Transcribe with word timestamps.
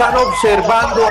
Están 0.00 0.16
observando 0.16 1.06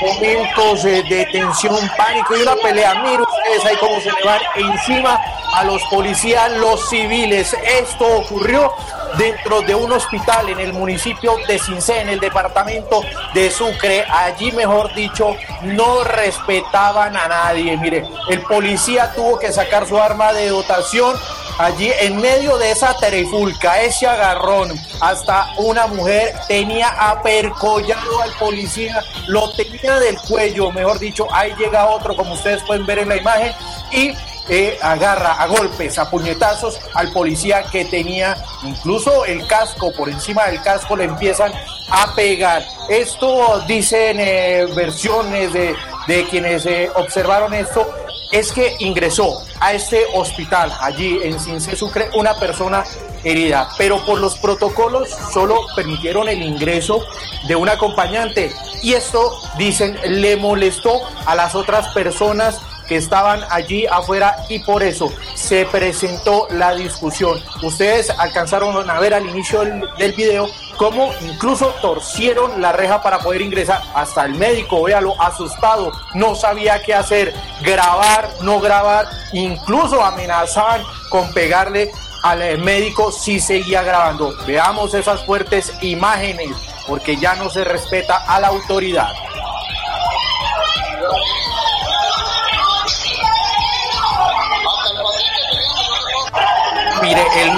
momentos 0.00 0.82
de, 0.82 1.28
tensión, 1.30 1.78
pánico 1.96 2.36
y 2.36 2.42
una 2.42 2.56
pelea. 2.56 2.92
Miren 3.04 3.20
ustedes 3.20 3.64
ahí 3.64 3.76
cómo 3.78 4.00
se 4.00 4.10
le 4.10 4.24
van 4.24 4.40
encima 4.56 5.20
a 5.54 5.62
los 5.62 5.80
policías, 5.84 6.50
los 6.54 6.88
civiles. 6.88 7.54
Esto 7.62 8.04
ocurrió 8.16 8.72
dentro 9.16 9.62
de 9.62 9.76
un 9.76 9.92
hospital 9.92 10.48
en 10.48 10.58
el 10.58 10.72
municipio 10.72 11.36
de 11.46 11.60
Cincé, 11.60 12.00
en 12.00 12.08
el 12.08 12.18
departamento 12.18 13.00
de 13.32 13.48
Sucre. 13.48 14.04
Allí, 14.10 14.50
mejor 14.50 14.92
dicho, 14.92 15.36
no 15.62 16.02
respetaban 16.02 17.16
a 17.16 17.28
nadie. 17.28 17.76
Mire, 17.76 18.08
el 18.28 18.42
policía 18.42 19.12
tuvo 19.14 19.38
que 19.38 19.52
sacar 19.52 19.86
su 19.86 19.96
arma 19.96 20.32
de 20.32 20.48
dotación 20.48 21.16
allí 21.60 21.90
en 22.00 22.16
medio 22.16 22.56
de 22.56 22.70
esa 22.70 22.96
terifulca, 22.96 23.82
ese 23.82 24.06
agarrón, 24.06 24.72
hasta 25.00 25.52
una 25.58 25.86
mujer 25.86 26.34
tenía 26.48 26.88
apercollado 27.10 28.22
al 28.22 28.32
policía, 28.38 29.04
lo 29.26 29.50
tenía 29.52 29.98
del 30.00 30.18
cuello, 30.20 30.70
mejor 30.72 30.98
dicho, 30.98 31.26
ahí 31.32 31.52
llega 31.58 31.86
otro, 31.86 32.16
como 32.16 32.32
ustedes 32.32 32.62
pueden 32.62 32.86
ver 32.86 33.00
en 33.00 33.10
la 33.10 33.16
imagen, 33.16 33.52
y 33.92 34.12
eh, 34.48 34.78
agarra 34.80 35.34
a 35.34 35.46
golpes, 35.46 35.98
a 35.98 36.10
puñetazos 36.10 36.80
al 36.94 37.12
policía 37.12 37.62
que 37.70 37.84
tenía 37.84 38.36
incluso 38.64 39.24
el 39.26 39.46
casco, 39.46 39.92
por 39.92 40.08
encima 40.08 40.46
del 40.46 40.62
casco 40.62 40.96
le 40.96 41.04
empiezan 41.04 41.52
a 41.90 42.14
pegar. 42.14 42.64
Esto 42.88 43.60
dicen 43.68 44.16
eh, 44.18 44.66
versiones 44.74 45.52
de, 45.52 45.76
de 46.06 46.24
quienes 46.24 46.66
eh, 46.66 46.90
observaron 46.94 47.54
esto, 47.54 47.88
es 48.32 48.52
que 48.52 48.76
ingresó 48.78 49.42
a 49.60 49.72
este 49.72 50.04
hospital 50.14 50.72
allí 50.80 51.20
en 51.22 51.38
Cincé 51.40 51.74
Sucre 51.76 52.10
una 52.14 52.34
persona 52.34 52.84
herida, 53.24 53.68
pero 53.76 54.04
por 54.06 54.20
los 54.20 54.38
protocolos 54.38 55.08
solo 55.32 55.66
permitieron 55.74 56.28
el 56.28 56.42
ingreso 56.42 57.04
de 57.48 57.56
un 57.56 57.68
acompañante 57.68 58.52
y 58.82 58.94
esto, 58.94 59.38
dicen, 59.58 59.98
le 60.06 60.36
molestó 60.36 61.02
a 61.26 61.34
las 61.34 61.54
otras 61.54 61.88
personas 61.88 62.60
que 62.88 62.96
estaban 62.96 63.40
allí 63.50 63.86
afuera 63.86 64.36
y 64.48 64.60
por 64.60 64.82
eso 64.82 65.12
se 65.34 65.64
presentó 65.66 66.48
la 66.50 66.74
discusión. 66.74 67.40
Ustedes 67.62 68.10
alcanzaron 68.10 68.88
a 68.88 68.98
ver 68.98 69.14
al 69.14 69.28
inicio 69.28 69.60
del 69.98 70.12
video 70.12 70.48
cómo 70.80 71.12
incluso 71.20 71.74
torcieron 71.82 72.62
la 72.62 72.72
reja 72.72 73.02
para 73.02 73.18
poder 73.18 73.42
ingresar. 73.42 73.82
Hasta 73.94 74.24
el 74.24 74.34
médico, 74.36 74.82
véalo, 74.82 75.14
asustado, 75.20 75.92
no 76.14 76.34
sabía 76.34 76.82
qué 76.82 76.94
hacer, 76.94 77.34
grabar, 77.60 78.30
no 78.40 78.60
grabar, 78.60 79.06
incluso 79.34 80.02
amenazaban 80.02 80.82
con 81.10 81.30
pegarle 81.34 81.92
al 82.22 82.56
médico 82.60 83.12
si 83.12 83.40
seguía 83.40 83.82
grabando. 83.82 84.34
Veamos 84.46 84.94
esas 84.94 85.22
fuertes 85.26 85.70
imágenes, 85.82 86.56
porque 86.86 87.14
ya 87.18 87.34
no 87.34 87.50
se 87.50 87.62
respeta 87.62 88.16
a 88.16 88.40
la 88.40 88.48
autoridad. 88.48 89.12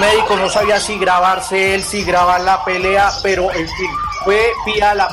Médico 0.03 0.35
no 0.35 0.49
sabía 0.49 0.81
si 0.81 0.97
grabarse 0.97 1.75
él, 1.75 1.81
si 1.81 2.03
grabar 2.03 2.41
la 2.41 2.65
pelea, 2.65 3.09
pero 3.23 3.49
en 3.53 3.65
fin, 3.69 3.89
fue 4.25 4.51
vía 4.65 4.93
la, 4.93 5.07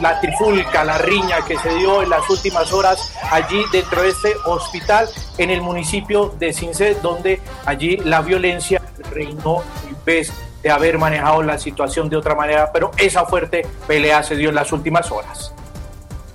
la 0.00 0.20
trifulca, 0.20 0.82
la 0.82 0.98
riña 0.98 1.44
que 1.46 1.56
se 1.56 1.72
dio 1.76 2.02
en 2.02 2.10
las 2.10 2.28
últimas 2.28 2.72
horas 2.72 3.12
allí 3.30 3.62
dentro 3.70 4.02
de 4.02 4.08
este 4.08 4.34
hospital 4.46 5.08
en 5.38 5.50
el 5.50 5.62
municipio 5.62 6.34
de 6.40 6.52
Cincé, 6.52 6.96
donde 7.00 7.40
allí 7.64 7.98
la 7.98 8.20
violencia 8.20 8.82
reinó 9.12 9.62
en 9.88 9.96
vez 10.04 10.32
de 10.60 10.70
haber 10.72 10.98
manejado 10.98 11.44
la 11.44 11.56
situación 11.56 12.08
de 12.10 12.16
otra 12.16 12.34
manera, 12.34 12.72
pero 12.72 12.90
esa 12.96 13.26
fuerte 13.26 13.64
pelea 13.86 14.24
se 14.24 14.34
dio 14.34 14.48
en 14.48 14.56
las 14.56 14.72
últimas 14.72 15.08
horas. 15.12 15.54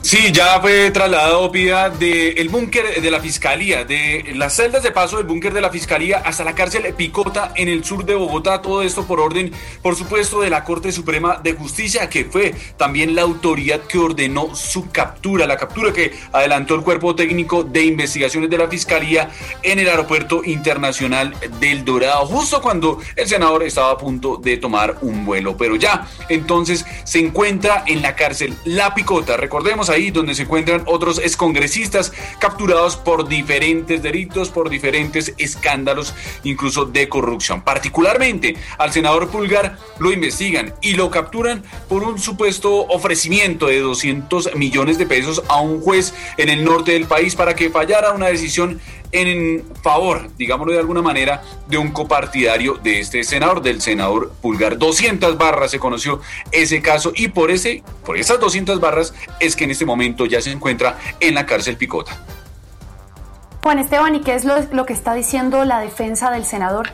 Sí, 0.03 0.33
ya 0.33 0.59
fue 0.59 0.91
trasladado 0.91 1.49
Pida 1.49 1.89
del 1.89 2.49
búnker 2.49 3.01
de 3.01 3.09
la 3.09 3.21
Fiscalía, 3.21 3.85
de 3.85 4.33
las 4.35 4.53
celdas 4.53 4.83
de 4.83 4.91
paso 4.91 5.15
del 5.15 5.25
búnker 5.25 5.53
de 5.53 5.61
la 5.61 5.69
Fiscalía 5.69 6.21
hasta 6.25 6.43
la 6.43 6.53
cárcel 6.53 6.93
Picota 6.93 7.53
en 7.55 7.69
el 7.69 7.85
sur 7.85 8.03
de 8.03 8.13
Bogotá. 8.13 8.61
Todo 8.61 8.81
esto 8.81 9.07
por 9.07 9.21
orden, 9.21 9.53
por 9.81 9.95
supuesto, 9.95 10.41
de 10.41 10.49
la 10.49 10.65
Corte 10.65 10.91
Suprema 10.91 11.39
de 11.41 11.53
Justicia, 11.53 12.09
que 12.09 12.25
fue 12.25 12.53
también 12.75 13.15
la 13.15 13.21
autoridad 13.21 13.79
que 13.79 13.97
ordenó 13.97 14.53
su 14.55 14.91
captura, 14.91 15.47
la 15.47 15.55
captura 15.55 15.93
que 15.93 16.11
adelantó 16.33 16.75
el 16.75 16.81
cuerpo 16.81 17.15
técnico 17.15 17.63
de 17.63 17.85
investigaciones 17.85 18.49
de 18.49 18.57
la 18.57 18.67
Fiscalía 18.67 19.29
en 19.61 19.79
el 19.79 19.87
aeropuerto 19.87 20.43
internacional 20.43 21.33
del 21.61 21.85
Dorado, 21.85 22.25
justo 22.25 22.61
cuando 22.61 22.99
el 23.15 23.27
senador 23.27 23.63
estaba 23.63 23.91
a 23.91 23.97
punto 23.97 24.35
de 24.35 24.57
tomar 24.57 24.97
un 25.01 25.25
vuelo. 25.25 25.55
Pero 25.55 25.77
ya, 25.77 26.05
entonces 26.27 26.85
se 27.05 27.19
encuentra 27.19 27.85
en 27.87 28.01
la 28.01 28.17
cárcel 28.17 28.53
La 28.65 28.93
Picota. 28.93 29.37
Recordemos 29.37 29.92
ahí 29.93 30.11
donde 30.11 30.35
se 30.35 30.43
encuentran 30.43 30.83
otros 30.87 31.19
excongresistas 31.19 32.11
capturados 32.39 32.97
por 32.97 33.27
diferentes 33.27 34.03
delitos, 34.03 34.49
por 34.49 34.69
diferentes 34.69 35.33
escándalos, 35.37 36.13
incluso 36.43 36.85
de 36.85 37.09
corrupción. 37.09 37.61
Particularmente 37.61 38.55
al 38.77 38.91
senador 38.91 39.29
Pulgar 39.29 39.77
lo 39.99 40.11
investigan 40.11 40.73
y 40.81 40.93
lo 40.93 41.09
capturan 41.09 41.63
por 41.87 42.03
un 42.03 42.19
supuesto 42.19 42.85
ofrecimiento 42.87 43.67
de 43.67 43.79
200 43.79 44.55
millones 44.55 44.97
de 44.97 45.05
pesos 45.05 45.43
a 45.47 45.61
un 45.61 45.81
juez 45.81 46.13
en 46.37 46.49
el 46.49 46.63
norte 46.63 46.93
del 46.93 47.05
país 47.05 47.35
para 47.35 47.55
que 47.55 47.69
fallara 47.69 48.11
una 48.11 48.27
decisión 48.27 48.79
en 49.13 49.63
favor, 49.81 50.29
digámoslo 50.37 50.73
de 50.73 50.79
alguna 50.79 51.01
manera, 51.01 51.41
de 51.67 51.77
un 51.77 51.91
copartidario 51.91 52.75
de 52.83 52.99
este 52.99 53.23
senador, 53.23 53.61
del 53.61 53.81
senador 53.81 54.33
Pulgar. 54.41 54.77
200 54.77 55.37
barras 55.37 55.71
se 55.71 55.79
conoció 55.79 56.19
ese 56.51 56.81
caso 56.81 57.13
y 57.15 57.29
por, 57.29 57.51
ese, 57.51 57.83
por 58.05 58.17
esas 58.17 58.39
200 58.39 58.79
barras 58.79 59.13
es 59.39 59.55
que 59.55 59.63
en 59.63 59.71
este 59.71 59.85
momento 59.85 60.25
ya 60.25 60.41
se 60.41 60.51
encuentra 60.51 60.97
en 61.19 61.35
la 61.35 61.45
cárcel 61.45 61.77
Picota. 61.77 62.17
Juan 63.61 63.79
Esteban, 63.79 64.15
¿y 64.15 64.21
qué 64.21 64.35
es 64.35 64.43
lo, 64.43 64.55
lo 64.73 64.85
que 64.85 64.91
está 64.91 65.13
diciendo 65.13 65.63
la 65.63 65.79
defensa 65.79 66.31
del 66.31 66.43
senador? 66.43 66.89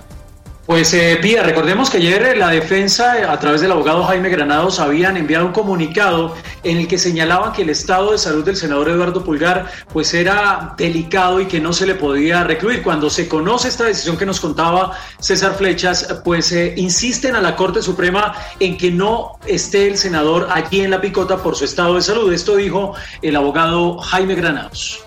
Pues 0.69 0.94
eh, 0.94 1.18
Pía, 1.19 1.42
recordemos 1.42 1.89
que 1.89 1.98
ayer 1.98 2.21
eh, 2.21 2.36
la 2.36 2.50
defensa, 2.50 3.19
eh, 3.19 3.24
a 3.24 3.39
través 3.39 3.62
del 3.62 3.71
abogado 3.71 4.04
Jaime 4.04 4.30
Granados, 4.30 4.80
habían 4.80 5.18
enviado 5.18 5.48
un 5.48 5.51
comunicado 5.51 6.36
en 6.62 6.77
el 6.77 6.88
que 6.88 7.00
señalaban 7.00 7.54
que 7.54 7.63
el 7.63 7.71
estado 7.71 8.12
de 8.12 8.19
salud 8.19 8.45
del 8.45 8.56
senador 8.56 8.88
Eduardo 8.88 9.24
Pulgar 9.24 9.66
pues 9.92 10.13
era 10.13 10.75
delicado 10.77 11.42
y 11.42 11.48
que 11.48 11.60
no 11.60 11.74
se 11.74 11.88
le 11.88 11.95
podía 11.95 12.44
recluir. 12.44 12.83
Cuando 12.83 13.10
se 13.10 13.27
conoce 13.27 13.68
esta 13.68 13.86
decisión 13.86 14.16
que 14.16 14.27
nos 14.27 14.39
contaba 14.39 14.92
César 15.18 15.56
Flechas, 15.56 16.07
pues 16.24 16.51
insisten 16.51 17.36
a 17.36 17.42
la 17.42 17.56
Corte 17.56 17.81
Suprema 17.81 18.36
en 18.60 18.77
que 18.77 18.92
no 18.92 19.39
esté 19.48 19.88
el 19.88 19.98
senador 19.98 20.50
allí 20.51 20.81
en 20.81 20.92
la 20.92 21.01
picota 21.01 21.38
por 21.38 21.56
su 21.56 21.65
estado 21.65 21.95
de 21.95 22.04
salud. 22.04 22.31
Esto 22.31 22.56
dijo 22.57 22.94
el 23.24 23.36
abogado 23.36 23.98
Jaime 23.98 24.36
Granados. 24.36 25.04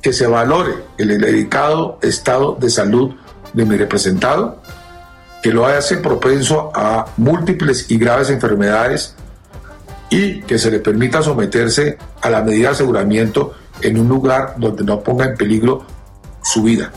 Que 0.00 0.12
se 0.12 0.28
valore 0.28 0.74
el 0.98 1.20
delicado 1.20 1.98
estado 2.00 2.56
de 2.60 2.70
salud 2.70 3.16
de 3.52 3.64
mi 3.64 3.76
representado, 3.76 4.60
que 5.42 5.50
lo 5.50 5.66
hace 5.66 5.98
propenso 5.98 6.70
a 6.74 7.06
múltiples 7.16 7.90
y 7.90 7.98
graves 7.98 8.30
enfermedades 8.30 9.14
y 10.10 10.40
que 10.42 10.58
se 10.58 10.70
le 10.70 10.80
permita 10.80 11.22
someterse 11.22 11.96
a 12.20 12.30
la 12.30 12.42
medida 12.42 12.68
de 12.68 12.74
aseguramiento 12.74 13.54
en 13.80 13.98
un 13.98 14.08
lugar 14.08 14.54
donde 14.58 14.84
no 14.84 15.00
ponga 15.00 15.24
en 15.24 15.36
peligro 15.36 15.86
su 16.42 16.62
vida. 16.62 16.92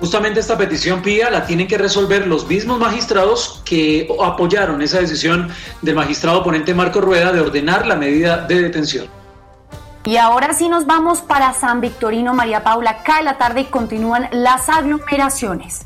Justamente 0.00 0.40
esta 0.40 0.58
petición 0.58 1.00
PIA 1.00 1.30
la 1.30 1.46
tienen 1.46 1.66
que 1.66 1.78
resolver 1.78 2.26
los 2.26 2.46
mismos 2.46 2.78
magistrados 2.78 3.62
que 3.64 4.06
apoyaron 4.22 4.82
esa 4.82 5.00
decisión 5.00 5.48
del 5.80 5.94
magistrado 5.94 6.42
ponente 6.42 6.74
Marco 6.74 7.00
Rueda 7.00 7.32
de 7.32 7.40
ordenar 7.40 7.86
la 7.86 7.96
medida 7.96 8.38
de 8.46 8.62
detención. 8.62 9.06
Y 10.06 10.18
ahora 10.18 10.54
sí 10.54 10.68
nos 10.68 10.86
vamos 10.86 11.20
para 11.20 11.52
San 11.52 11.80
Victorino, 11.80 12.32
María 12.32 12.62
Paula. 12.62 13.02
Cae 13.02 13.24
la 13.24 13.38
tarde 13.38 13.62
y 13.62 13.64
continúan 13.64 14.28
las 14.30 14.68
aglomeraciones. 14.68 15.84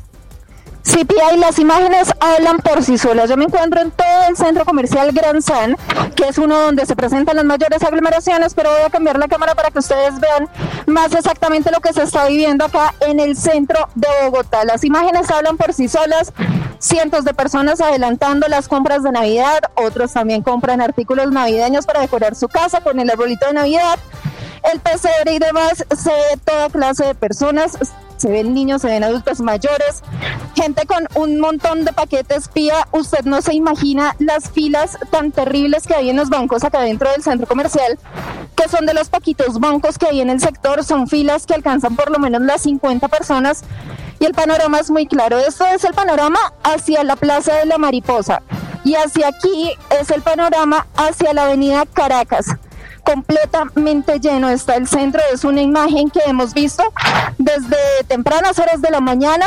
Sí, 0.83 1.03
Pia, 1.05 1.33
y 1.33 1.37
las 1.37 1.57
imágenes 1.57 2.11
hablan 2.19 2.59
por 2.59 2.83
sí 2.83 2.99
solas. 2.99 3.31
Yo 3.31 3.35
me 3.35 3.45
encuentro 3.45 3.81
en 3.81 3.89
todo 3.89 4.23
el 4.29 4.37
centro 4.37 4.63
comercial 4.63 5.11
Gran 5.11 5.41
San, 5.41 5.75
que 6.15 6.27
es 6.27 6.37
uno 6.37 6.59
donde 6.59 6.85
se 6.85 6.95
presentan 6.95 7.35
las 7.35 7.45
mayores 7.45 7.81
aglomeraciones, 7.81 8.53
pero 8.53 8.69
voy 8.69 8.81
a 8.81 8.91
cambiar 8.91 9.17
la 9.17 9.27
cámara 9.27 9.55
para 9.55 9.71
que 9.71 9.79
ustedes 9.79 10.19
vean 10.19 10.47
más 10.85 11.13
exactamente 11.13 11.71
lo 11.71 11.79
que 11.79 11.91
se 11.91 12.03
está 12.03 12.27
viviendo 12.27 12.65
acá 12.65 12.93
en 12.99 13.19
el 13.19 13.35
centro 13.35 13.89
de 13.95 14.07
Bogotá. 14.23 14.65
Las 14.65 14.83
imágenes 14.83 15.31
hablan 15.31 15.57
por 15.57 15.73
sí 15.73 15.87
solas. 15.87 16.31
Cientos 16.81 17.25
de 17.25 17.35
personas 17.35 17.79
adelantando 17.79 18.47
las 18.47 18.67
compras 18.67 19.03
de 19.03 19.11
Navidad, 19.11 19.59
otros 19.75 20.13
también 20.13 20.41
compran 20.41 20.81
artículos 20.81 21.31
navideños 21.31 21.85
para 21.85 22.01
decorar 22.01 22.33
su 22.33 22.47
casa 22.47 22.81
con 22.81 22.99
el 22.99 23.07
arbolito 23.07 23.45
de 23.45 23.53
Navidad. 23.53 23.99
El 24.63 24.79
PCR 24.79 25.29
y 25.29 25.37
demás, 25.37 25.85
se 25.95 26.09
ve 26.09 26.39
toda 26.43 26.69
clase 26.69 27.05
de 27.05 27.13
personas, 27.13 27.77
se 28.21 28.29
ven 28.29 28.53
niños, 28.53 28.83
se 28.83 28.87
ven 28.87 29.03
adultos 29.03 29.41
mayores, 29.41 30.03
gente 30.55 30.85
con 30.85 31.07
un 31.15 31.39
montón 31.39 31.85
de 31.85 31.91
paquetes 31.91 32.49
pía. 32.49 32.87
Usted 32.91 33.25
no 33.25 33.41
se 33.41 33.55
imagina 33.55 34.15
las 34.19 34.51
filas 34.51 34.97
tan 35.09 35.31
terribles 35.31 35.87
que 35.87 35.95
hay 35.95 36.11
en 36.11 36.17
los 36.17 36.29
bancos 36.29 36.63
acá 36.63 36.81
dentro 36.81 37.09
del 37.11 37.23
centro 37.23 37.47
comercial, 37.47 37.97
que 38.55 38.69
son 38.69 38.85
de 38.85 38.93
los 38.93 39.09
poquitos 39.09 39.59
bancos 39.59 39.97
que 39.97 40.05
hay 40.05 40.21
en 40.21 40.29
el 40.29 40.39
sector, 40.39 40.83
son 40.83 41.07
filas 41.07 41.47
que 41.47 41.55
alcanzan 41.55 41.95
por 41.95 42.11
lo 42.11 42.19
menos 42.19 42.41
las 42.41 42.61
50 42.61 43.07
personas 43.07 43.63
y 44.19 44.25
el 44.25 44.33
panorama 44.33 44.79
es 44.79 44.91
muy 44.91 45.07
claro. 45.07 45.39
Esto 45.39 45.65
es 45.65 45.83
el 45.83 45.95
panorama 45.95 46.53
hacia 46.63 47.03
la 47.03 47.15
Plaza 47.15 47.55
de 47.55 47.65
la 47.65 47.79
Mariposa 47.79 48.43
y 48.83 48.93
hacia 48.93 49.29
aquí 49.29 49.71
es 49.99 50.11
el 50.11 50.21
panorama 50.21 50.85
hacia 50.95 51.33
la 51.33 51.45
Avenida 51.45 51.87
Caracas 51.91 52.45
completamente 53.03 54.19
lleno 54.19 54.49
está 54.49 54.75
el 54.75 54.87
centro. 54.87 55.21
Es 55.33 55.43
una 55.43 55.61
imagen 55.61 56.09
que 56.09 56.21
hemos 56.25 56.53
visto 56.53 56.83
desde 57.37 57.77
tempranas 58.07 58.59
horas 58.59 58.81
de 58.81 58.89
la 58.89 59.01
mañana 59.01 59.45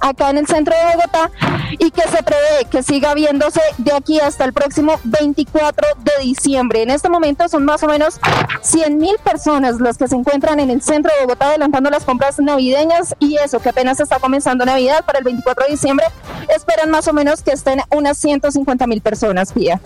acá 0.00 0.30
en 0.30 0.38
el 0.38 0.46
centro 0.46 0.74
de 0.74 0.96
Bogotá 0.96 1.30
y 1.78 1.90
que 1.90 2.02
se 2.02 2.22
prevé 2.22 2.66
que 2.70 2.82
siga 2.82 3.14
viéndose 3.14 3.60
de 3.78 3.92
aquí 3.92 4.20
hasta 4.20 4.44
el 4.44 4.52
próximo 4.52 4.98
24 5.04 5.86
de 6.04 6.22
diciembre. 6.22 6.82
En 6.82 6.90
este 6.90 7.08
momento 7.08 7.48
son 7.48 7.64
más 7.64 7.82
o 7.82 7.86
menos 7.86 8.20
100 8.62 8.98
mil 8.98 9.16
personas 9.24 9.80
las 9.80 9.96
que 9.96 10.08
se 10.08 10.16
encuentran 10.16 10.60
en 10.60 10.70
el 10.70 10.82
centro 10.82 11.12
de 11.14 11.22
Bogotá 11.22 11.46
adelantando 11.46 11.90
las 11.90 12.04
compras 12.04 12.38
navideñas 12.38 13.14
y 13.18 13.36
eso 13.36 13.60
que 13.60 13.70
apenas 13.70 14.00
está 14.00 14.18
comenzando 14.18 14.64
Navidad 14.64 15.04
para 15.04 15.18
el 15.18 15.24
24 15.24 15.64
de 15.64 15.72
diciembre. 15.72 16.06
Esperan 16.54 16.90
más 16.90 17.08
o 17.08 17.12
menos 17.12 17.42
que 17.42 17.52
estén 17.52 17.80
unas 17.90 18.18
150 18.18 18.86
mil 18.86 19.00
personas, 19.00 19.52
Pía. 19.52 19.80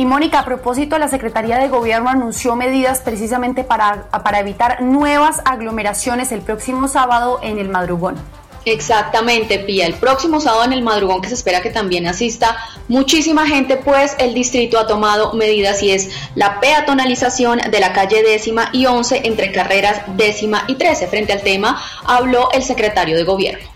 Y 0.00 0.06
Mónica, 0.06 0.38
a 0.38 0.44
propósito, 0.46 0.96
la 0.96 1.08
Secretaría 1.08 1.58
de 1.58 1.68
Gobierno 1.68 2.08
anunció 2.08 2.56
medidas 2.56 3.02
precisamente 3.02 3.64
para, 3.64 4.04
para 4.24 4.40
evitar 4.40 4.80
nuevas 4.80 5.42
aglomeraciones 5.44 6.32
el 6.32 6.40
próximo 6.40 6.88
sábado 6.88 7.38
en 7.42 7.58
el 7.58 7.68
madrugón. 7.68 8.16
Exactamente, 8.64 9.58
Pía. 9.58 9.86
El 9.86 9.92
próximo 9.96 10.40
sábado 10.40 10.64
en 10.64 10.72
el 10.72 10.80
madrugón 10.80 11.20
que 11.20 11.28
se 11.28 11.34
espera 11.34 11.60
que 11.60 11.68
también 11.68 12.06
asista 12.06 12.56
muchísima 12.88 13.46
gente, 13.46 13.76
pues 13.76 14.16
el 14.18 14.32
distrito 14.32 14.78
ha 14.78 14.86
tomado 14.86 15.34
medidas 15.34 15.82
y 15.82 15.90
es 15.90 16.08
la 16.34 16.60
peatonalización 16.60 17.58
de 17.70 17.80
la 17.80 17.92
calle 17.92 18.22
décima 18.22 18.70
y 18.72 18.86
once 18.86 19.20
entre 19.24 19.52
carreras 19.52 20.00
décima 20.16 20.64
y 20.66 20.76
trece. 20.76 21.08
Frente 21.08 21.34
al 21.34 21.42
tema 21.42 21.78
habló 22.06 22.50
el 22.52 22.62
secretario 22.62 23.18
de 23.18 23.24
Gobierno. 23.24 23.69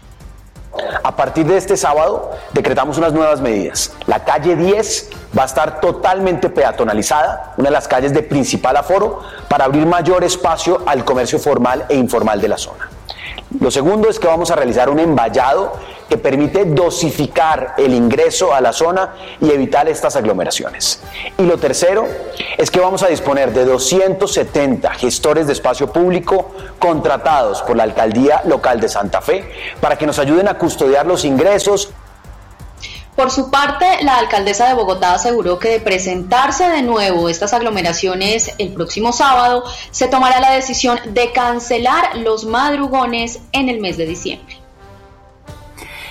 A 1.02 1.16
partir 1.16 1.46
de 1.46 1.56
este 1.56 1.76
sábado 1.76 2.32
decretamos 2.52 2.98
unas 2.98 3.12
nuevas 3.12 3.40
medidas. 3.40 3.92
La 4.06 4.24
calle 4.24 4.56
10 4.56 5.10
va 5.36 5.42
a 5.42 5.46
estar 5.46 5.80
totalmente 5.80 6.48
peatonalizada, 6.48 7.54
una 7.56 7.68
de 7.68 7.72
las 7.72 7.88
calles 7.88 8.12
de 8.12 8.22
principal 8.22 8.76
aforo, 8.76 9.20
para 9.48 9.64
abrir 9.64 9.86
mayor 9.86 10.24
espacio 10.24 10.82
al 10.86 11.04
comercio 11.04 11.38
formal 11.38 11.86
e 11.88 11.96
informal 11.96 12.40
de 12.40 12.48
la 12.48 12.58
zona. 12.58 12.93
Lo 13.60 13.70
segundo 13.70 14.08
es 14.08 14.18
que 14.18 14.26
vamos 14.26 14.50
a 14.50 14.56
realizar 14.56 14.90
un 14.90 14.98
emballado 14.98 15.72
que 16.08 16.18
permite 16.18 16.64
dosificar 16.64 17.74
el 17.78 17.94
ingreso 17.94 18.52
a 18.52 18.60
la 18.60 18.72
zona 18.72 19.14
y 19.40 19.50
evitar 19.50 19.88
estas 19.88 20.16
aglomeraciones. 20.16 21.00
Y 21.38 21.42
lo 21.44 21.58
tercero 21.58 22.06
es 22.58 22.70
que 22.70 22.80
vamos 22.80 23.02
a 23.02 23.08
disponer 23.08 23.52
de 23.52 23.64
270 23.64 24.92
gestores 24.94 25.46
de 25.46 25.52
espacio 25.52 25.92
público 25.92 26.52
contratados 26.78 27.62
por 27.62 27.76
la 27.76 27.84
alcaldía 27.84 28.42
local 28.44 28.80
de 28.80 28.88
Santa 28.88 29.20
Fe 29.20 29.50
para 29.80 29.96
que 29.96 30.06
nos 30.06 30.18
ayuden 30.18 30.48
a 30.48 30.58
custodiar 30.58 31.06
los 31.06 31.24
ingresos 31.24 31.90
por 33.16 33.30
su 33.30 33.50
parte, 33.50 33.86
la 34.02 34.18
alcaldesa 34.18 34.66
de 34.66 34.74
Bogotá 34.74 35.14
aseguró 35.14 35.58
que 35.58 35.68
de 35.68 35.80
presentarse 35.80 36.68
de 36.68 36.82
nuevo 36.82 37.28
estas 37.28 37.52
aglomeraciones 37.52 38.54
el 38.58 38.72
próximo 38.72 39.12
sábado, 39.12 39.64
se 39.90 40.08
tomará 40.08 40.40
la 40.40 40.50
decisión 40.50 40.98
de 41.06 41.32
cancelar 41.32 42.16
los 42.16 42.44
madrugones 42.44 43.40
en 43.52 43.68
el 43.68 43.80
mes 43.80 43.96
de 43.96 44.06
diciembre. 44.06 44.58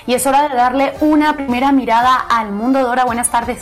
Y 0.08 0.14
es 0.14 0.26
hora 0.26 0.48
de 0.48 0.56
darle 0.56 0.94
una 1.02 1.36
primera 1.36 1.72
mirada 1.72 2.16
al 2.16 2.52
mundo. 2.52 2.80
Dora, 2.80 3.06
buenas 3.06 3.30
tardes 3.30 3.60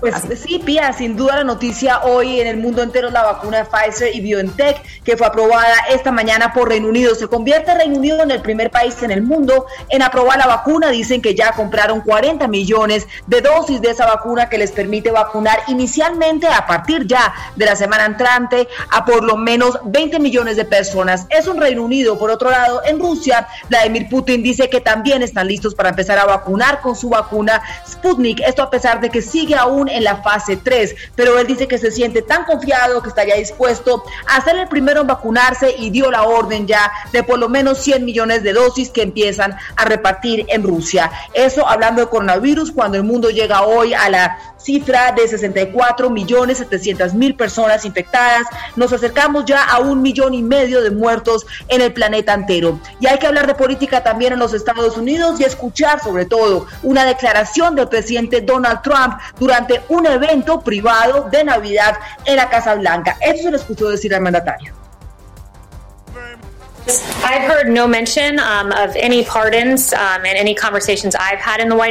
pues 0.00 0.14
sí, 0.40 0.58
Pía, 0.58 0.92
sin 0.92 1.16
duda 1.16 1.36
la 1.36 1.44
noticia 1.44 2.02
hoy 2.02 2.40
en 2.40 2.46
el 2.46 2.56
mundo 2.56 2.82
entero 2.82 3.08
es 3.08 3.14
la 3.14 3.22
vacuna 3.22 3.58
de 3.58 3.64
Pfizer 3.64 4.14
y 4.14 4.20
BioNTech, 4.20 4.82
que 5.04 5.16
fue 5.16 5.26
aprobada 5.26 5.74
esta 5.90 6.10
mañana 6.10 6.52
por 6.52 6.68
Reino 6.68 6.88
Unido. 6.88 7.14
Se 7.14 7.28
convierte 7.28 7.74
Reino 7.74 7.96
Unido 7.96 8.22
en 8.22 8.30
el 8.30 8.42
primer 8.42 8.70
país 8.70 9.00
en 9.02 9.10
el 9.12 9.22
mundo 9.22 9.66
en 9.88 10.02
aprobar 10.02 10.38
la 10.38 10.46
vacuna. 10.46 10.90
Dicen 10.90 11.22
que 11.22 11.34
ya 11.34 11.52
compraron 11.52 12.00
40 12.00 12.48
millones 12.48 13.06
de 13.26 13.40
dosis 13.40 13.80
de 13.80 13.90
esa 13.90 14.06
vacuna 14.06 14.48
que 14.48 14.58
les 14.58 14.72
permite 14.72 15.10
vacunar 15.10 15.60
inicialmente 15.68 16.48
a 16.48 16.66
partir 16.66 17.06
ya 17.06 17.32
de 17.54 17.64
la 17.64 17.76
semana 17.76 18.06
entrante 18.06 18.68
a 18.90 19.04
por 19.04 19.22
lo 19.22 19.36
menos 19.36 19.78
20 19.84 20.18
millones 20.18 20.56
de 20.56 20.64
personas. 20.64 21.26
Es 21.30 21.46
un 21.46 21.60
Reino 21.60 21.82
Unido. 21.82 22.18
Por 22.18 22.30
otro 22.30 22.50
lado, 22.50 22.82
en 22.84 22.98
Rusia, 22.98 23.46
Vladimir 23.68 24.08
Putin 24.08 24.42
dice 24.42 24.68
que 24.68 24.80
también 24.80 25.22
están 25.22 25.46
listos 25.46 25.74
para 25.74 25.90
empezar 25.90 26.18
a 26.18 26.24
vacunar 26.24 26.80
con 26.80 26.96
su 26.96 27.08
vacuna 27.08 27.62
Sputnik. 27.88 28.40
Esto 28.40 28.62
a 28.62 28.70
pesar 28.70 29.00
de 29.00 29.10
que 29.10 29.22
sigue 29.22 29.51
aún 29.54 29.88
en 29.88 30.04
la 30.04 30.16
fase 30.22 30.56
3, 30.56 30.94
pero 31.14 31.38
él 31.38 31.46
dice 31.46 31.68
que 31.68 31.78
se 31.78 31.90
siente 31.90 32.22
tan 32.22 32.44
confiado 32.44 33.02
que 33.02 33.08
estaría 33.08 33.36
dispuesto 33.36 34.04
a 34.26 34.40
ser 34.42 34.56
el 34.56 34.68
primero 34.68 35.00
en 35.00 35.06
vacunarse 35.06 35.74
y 35.76 35.90
dio 35.90 36.10
la 36.10 36.24
orden 36.24 36.66
ya 36.66 36.90
de 37.12 37.22
por 37.22 37.38
lo 37.38 37.48
menos 37.48 37.78
100 37.78 38.04
millones 38.04 38.42
de 38.42 38.52
dosis 38.52 38.90
que 38.90 39.02
empiezan 39.02 39.56
a 39.76 39.84
repartir 39.84 40.44
en 40.48 40.62
Rusia. 40.62 41.10
Eso 41.34 41.66
hablando 41.66 42.02
de 42.02 42.08
coronavirus, 42.08 42.72
cuando 42.72 42.96
el 42.96 43.04
mundo 43.04 43.30
llega 43.30 43.62
hoy 43.62 43.94
a 43.94 44.08
la 44.08 44.38
cifra 44.62 45.12
de 45.12 45.26
64 45.26 46.10
millones 46.10 46.58
700 46.58 47.14
mil 47.14 47.34
personas 47.34 47.84
infectadas, 47.84 48.46
nos 48.76 48.92
acercamos 48.92 49.44
ya 49.44 49.64
a 49.64 49.78
un 49.80 50.02
millón 50.02 50.34
y 50.34 50.42
medio 50.42 50.82
de 50.82 50.90
muertos 50.90 51.46
en 51.68 51.80
el 51.80 51.92
planeta 51.92 52.34
entero. 52.34 52.78
Y 53.00 53.06
hay 53.06 53.18
que 53.18 53.26
hablar 53.26 53.46
de 53.46 53.54
política 53.54 54.02
también 54.02 54.32
en 54.32 54.38
los 54.38 54.54
Estados 54.54 54.96
Unidos 54.96 55.40
y 55.40 55.44
escuchar 55.44 56.02
sobre 56.02 56.26
todo 56.26 56.66
una 56.82 57.04
declaración 57.04 57.74
del 57.74 57.88
presidente 57.88 58.40
Donald 58.40 58.82
Trump 58.82 59.18
durante 59.38 59.82
un 59.88 60.06
evento 60.06 60.60
privado 60.60 61.28
de 61.30 61.44
Navidad 61.44 61.98
en 62.24 62.36
la 62.36 62.48
Casa 62.48 62.74
Blanca. 62.74 63.16
Eso 63.20 63.44
se 63.44 63.50
lo 63.50 63.56
escuchó 63.56 63.88
decir 63.88 64.14
al 64.14 64.22
mandatario. 64.22 64.81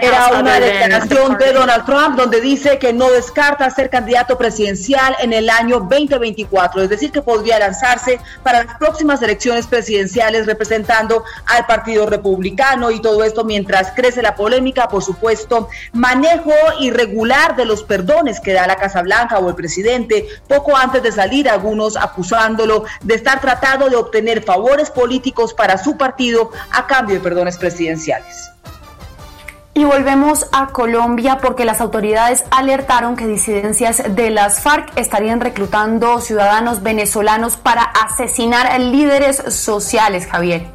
Era 0.07 0.39
una 0.39 0.59
declaración 0.59 1.37
de 1.37 1.53
Donald 1.53 1.85
Trump 1.85 2.17
donde 2.17 2.41
dice 2.41 2.77
que 2.77 2.91
no 2.91 3.09
descarta 3.09 3.69
ser 3.69 3.89
candidato 3.89 4.37
presidencial 4.37 5.15
en 5.21 5.31
el 5.33 5.49
año 5.49 5.79
2024, 5.79 6.83
es 6.83 6.89
decir, 6.89 7.11
que 7.11 7.21
podría 7.21 7.57
lanzarse 7.59 8.19
para 8.43 8.65
las 8.65 8.75
próximas 8.77 9.21
elecciones 9.21 9.65
presidenciales 9.67 10.45
representando 10.45 11.23
al 11.47 11.65
Partido 11.65 12.05
Republicano 12.05 12.91
y 12.91 13.01
todo 13.01 13.23
esto 13.23 13.43
mientras 13.45 13.91
crece 13.95 14.21
la 14.21 14.35
polémica, 14.35 14.87
por 14.89 15.03
supuesto, 15.03 15.69
manejo 15.93 16.51
irregular 16.79 17.55
de 17.55 17.65
los 17.65 17.83
perdones 17.83 18.39
que 18.39 18.53
da 18.53 18.67
la 18.67 18.75
Casa 18.75 19.01
Blanca 19.01 19.39
o 19.39 19.47
el 19.47 19.55
presidente 19.55 20.27
poco 20.47 20.75
antes 20.75 21.01
de 21.01 21.11
salir, 21.11 21.49
algunos 21.49 21.95
acusándolo 21.95 22.83
de 23.01 23.15
estar 23.15 23.39
tratando 23.39 23.89
de 23.89 23.95
obtener 23.95 24.43
favores 24.81 24.89
políticos 24.89 25.53
para 25.53 25.77
su 25.77 25.97
partido 25.97 26.51
a 26.71 26.87
cambio 26.87 27.15
de 27.15 27.21
perdones 27.21 27.57
presidenciales. 27.57 28.51
Y 29.73 29.85
volvemos 29.85 30.47
a 30.51 30.67
Colombia 30.67 31.37
porque 31.41 31.63
las 31.63 31.79
autoridades 31.79 32.43
alertaron 32.51 33.15
que 33.15 33.25
disidencias 33.25 34.03
de 34.15 34.29
las 34.29 34.59
FARC 34.59 34.91
estarían 34.97 35.39
reclutando 35.39 36.19
ciudadanos 36.19 36.83
venezolanos 36.83 37.55
para 37.55 37.83
asesinar 37.83 38.67
a 38.67 38.77
líderes 38.79 39.37
sociales, 39.37 40.27
Javier. 40.29 40.65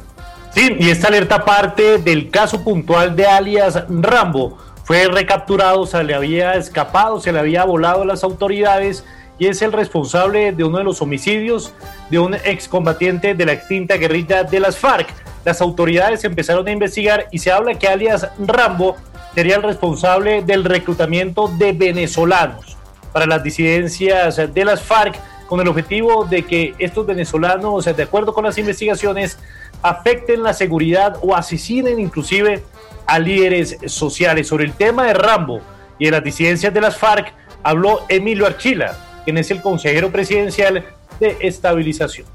Sí, 0.55 0.75
y 0.79 0.89
esta 0.89 1.09
alerta 1.09 1.45
parte 1.45 1.99
del 1.99 2.31
caso 2.31 2.63
puntual 2.63 3.15
de 3.15 3.27
alias 3.27 3.83
Rambo. 3.87 4.57
Fue 4.83 5.07
recapturado, 5.07 5.85
se 5.85 6.03
le 6.03 6.15
había 6.15 6.55
escapado, 6.55 7.19
se 7.19 7.31
le 7.31 7.39
había 7.39 7.65
volado 7.65 8.01
a 8.01 8.05
las 8.05 8.23
autoridades 8.23 9.03
y 9.39 9.47
es 9.47 9.61
el 9.61 9.71
responsable 9.71 10.51
de 10.51 10.63
uno 10.63 10.79
de 10.79 10.83
los 10.83 11.01
homicidios 11.01 11.73
de 12.09 12.19
un 12.19 12.33
excombatiente 12.33 13.35
de 13.35 13.45
la 13.45 13.53
extinta 13.53 13.97
guerrilla 13.97 14.43
de 14.43 14.59
las 14.59 14.77
FARC. 14.77 15.07
Las 15.45 15.61
autoridades 15.61 16.23
empezaron 16.23 16.67
a 16.67 16.71
investigar 16.71 17.27
y 17.31 17.39
se 17.39 17.51
habla 17.51 17.75
que 17.75 17.87
alias 17.87 18.27
Rambo 18.39 18.95
sería 19.35 19.55
el 19.55 19.63
responsable 19.63 20.41
del 20.41 20.63
reclutamiento 20.63 21.47
de 21.47 21.71
venezolanos 21.71 22.75
para 23.13 23.25
las 23.25 23.43
disidencias 23.43 24.37
de 24.53 24.65
las 24.65 24.81
FARC 24.81 25.19
con 25.47 25.61
el 25.61 25.67
objetivo 25.67 26.25
de 26.25 26.43
que 26.43 26.75
estos 26.77 27.05
venezolanos, 27.05 27.85
de 27.85 28.03
acuerdo 28.03 28.33
con 28.33 28.43
las 28.43 28.57
investigaciones, 28.57 29.39
afecten 29.81 30.43
la 30.43 30.53
seguridad 30.53 31.17
o 31.21 31.35
asesinen 31.35 31.99
inclusive 31.99 32.63
a 33.05 33.17
líderes 33.19 33.77
sociales. 33.85 34.47
Sobre 34.47 34.65
el 34.65 34.73
tema 34.73 35.05
de 35.05 35.13
Rambo 35.13 35.61
y 35.97 36.05
de 36.05 36.11
las 36.11 36.23
disidencias 36.23 36.73
de 36.73 36.81
las 36.81 36.97
FARC 36.97 37.33
habló 37.63 38.01
Emilio 38.09 38.45
Archila, 38.45 38.97
quien 39.27 39.37
es 39.37 39.51
el 39.51 39.61
consejero 39.61 40.09
presidencial 40.09 40.85
de 41.19 41.35
estabilización 41.41 42.25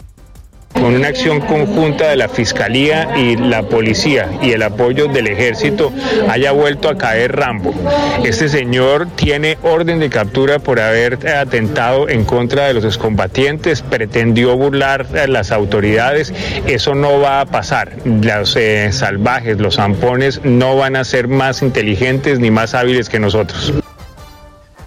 con 0.75 0.95
una 0.95 1.09
acción 1.09 1.41
conjunta 1.41 2.09
de 2.11 2.17
la 2.17 2.29
Fiscalía 2.29 3.17
y 3.17 3.37
la 3.37 3.63
Policía 3.63 4.29
y 4.43 4.51
el 4.51 4.63
apoyo 4.63 5.07
del 5.07 5.29
Ejército 5.29 5.91
haya 6.29 6.53
vuelto 6.53 6.91
a 6.91 6.99
caer 6.99 7.37
Rambo. 7.37 7.75
Este 8.25 8.49
señor 8.49 9.09
tiene 9.15 9.57
orden 9.63 10.01
de 10.01 10.11
captura 10.11 10.59
por 10.59 10.81
haber 10.81 11.27
atentado 11.29 12.11
en 12.11 12.25
contra 12.25 12.67
de 12.67 12.75
los 12.75 12.85
excombatientes, 12.85 13.81
pretendió 13.81 14.57
burlar 14.57 15.07
a 15.17 15.27
las 15.29 15.51
autoridades, 15.51 16.35
eso 16.67 16.95
no 16.95 17.21
va 17.21 17.41
a 17.41 17.47
pasar. 17.47 17.93
Los 18.05 18.55
eh, 18.57 18.93
salvajes, 18.93 19.59
los 19.59 19.77
zampones 19.77 20.43
no 20.45 20.77
van 20.77 20.97
a 20.97 21.05
ser 21.05 21.29
más 21.29 21.63
inteligentes 21.63 22.39
ni 22.39 22.51
más 22.51 22.75
hábiles 22.75 23.09
que 23.09 23.19
nosotros. 23.19 23.73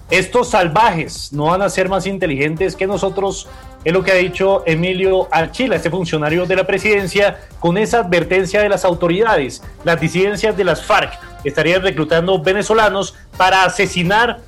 Estos 0.09 0.49
salvajes 0.51 1.33
no 1.33 1.45
van 1.45 1.63
a 1.63 1.69
ser 1.69 1.89
más 1.89 2.05
inteligentes 2.05 2.75
que 2.75 2.85
nosotros, 2.85 3.47
es 3.83 3.91
lo 3.91 4.03
que 4.03 4.11
ha 4.11 4.15
dicho 4.15 4.61
Emilio 4.67 5.27
Archila, 5.31 5.75
este 5.75 5.89
funcionario 5.89 6.45
de 6.45 6.55
la 6.55 6.67
presidencia, 6.67 7.39
con 7.59 7.77
esa 7.77 7.99
advertencia 7.99 8.61
de 8.61 8.69
las 8.69 8.85
autoridades. 8.85 9.63
Las 9.83 9.99
disidencias 9.99 10.55
de 10.55 10.63
las 10.63 10.83
FARC 10.83 11.17
estarían 11.43 11.81
reclutando 11.81 12.41
venezolanos 12.41 13.15
para 13.35 13.63
asesinar 13.63 14.41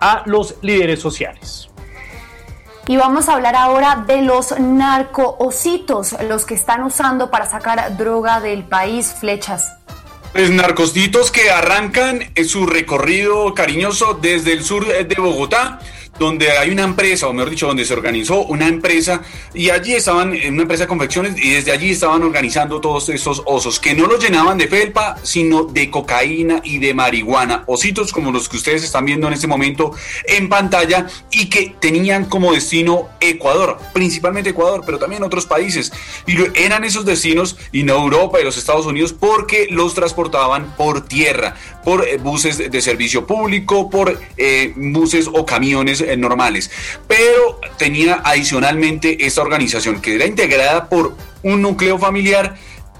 a 0.00 0.22
los 0.26 0.56
líderes 0.62 1.00
sociales. 1.00 1.68
Y 2.86 2.96
vamos 2.96 3.28
a 3.28 3.34
hablar 3.34 3.56
ahora 3.56 4.04
de 4.06 4.20
los 4.20 4.58
narcoocitos, 4.58 6.16
los 6.28 6.44
que 6.44 6.54
están 6.54 6.82
usando 6.82 7.30
para 7.30 7.46
sacar 7.46 7.96
droga 7.96 8.40
del 8.40 8.64
país, 8.64 9.14
flechas. 9.18 9.72
Pues 10.34 10.50
narcositos 10.50 11.30
que 11.30 11.48
arrancan 11.48 12.28
su 12.44 12.66
recorrido 12.66 13.54
cariñoso 13.54 14.18
desde 14.20 14.52
el 14.52 14.64
sur 14.64 14.84
de 14.84 15.14
Bogotá 15.14 15.78
donde 16.18 16.50
hay 16.52 16.70
una 16.70 16.84
empresa, 16.84 17.28
o 17.28 17.32
mejor 17.32 17.50
dicho, 17.50 17.66
donde 17.66 17.84
se 17.84 17.92
organizó 17.92 18.44
una 18.44 18.68
empresa 18.68 19.22
y 19.52 19.70
allí 19.70 19.94
estaban, 19.94 20.34
en 20.34 20.54
una 20.54 20.62
empresa 20.62 20.84
de 20.84 20.88
confecciones, 20.88 21.34
y 21.42 21.50
desde 21.50 21.72
allí 21.72 21.90
estaban 21.90 22.22
organizando 22.22 22.80
todos 22.80 23.08
estos 23.08 23.42
osos, 23.46 23.80
que 23.80 23.94
no 23.94 24.06
los 24.06 24.22
llenaban 24.22 24.58
de 24.58 24.68
felpa, 24.68 25.16
sino 25.22 25.64
de 25.64 25.90
cocaína 25.90 26.60
y 26.64 26.78
de 26.78 26.94
marihuana. 26.94 27.64
Ositos 27.66 28.12
como 28.12 28.30
los 28.30 28.48
que 28.48 28.56
ustedes 28.56 28.84
están 28.84 29.04
viendo 29.04 29.26
en 29.26 29.34
este 29.34 29.46
momento 29.46 29.92
en 30.26 30.48
pantalla 30.48 31.06
y 31.30 31.48
que 31.48 31.74
tenían 31.80 32.26
como 32.26 32.52
destino 32.52 33.08
Ecuador, 33.20 33.78
principalmente 33.92 34.50
Ecuador, 34.50 34.82
pero 34.84 34.98
también 34.98 35.22
otros 35.22 35.46
países. 35.46 35.92
Y 36.26 36.36
eran 36.54 36.84
esos 36.84 37.04
destinos 37.04 37.56
y 37.72 37.82
no 37.82 37.94
Europa 37.94 38.40
y 38.40 38.44
los 38.44 38.56
Estados 38.56 38.86
Unidos 38.86 39.12
porque 39.12 39.66
los 39.70 39.94
transportaban 39.94 40.74
por 40.76 41.06
tierra, 41.06 41.54
por 41.84 42.06
eh, 42.06 42.18
buses 42.18 42.70
de 42.70 42.82
servicio 42.82 43.26
público, 43.26 43.90
por 43.90 44.18
eh, 44.36 44.72
buses 44.76 45.28
o 45.32 45.44
camiones 45.44 46.03
eh, 46.12 46.16
normales. 46.16 46.70
Pero 47.06 47.60
tenía 47.78 48.20
adicionalmente 48.24 49.26
esta 49.26 49.42
organización 49.42 50.00
que 50.00 50.14
era 50.14 50.26
integrada 50.26 50.88
por 50.88 51.16
un 51.42 51.62
núcleo 51.62 51.98
familiar, 51.98 52.56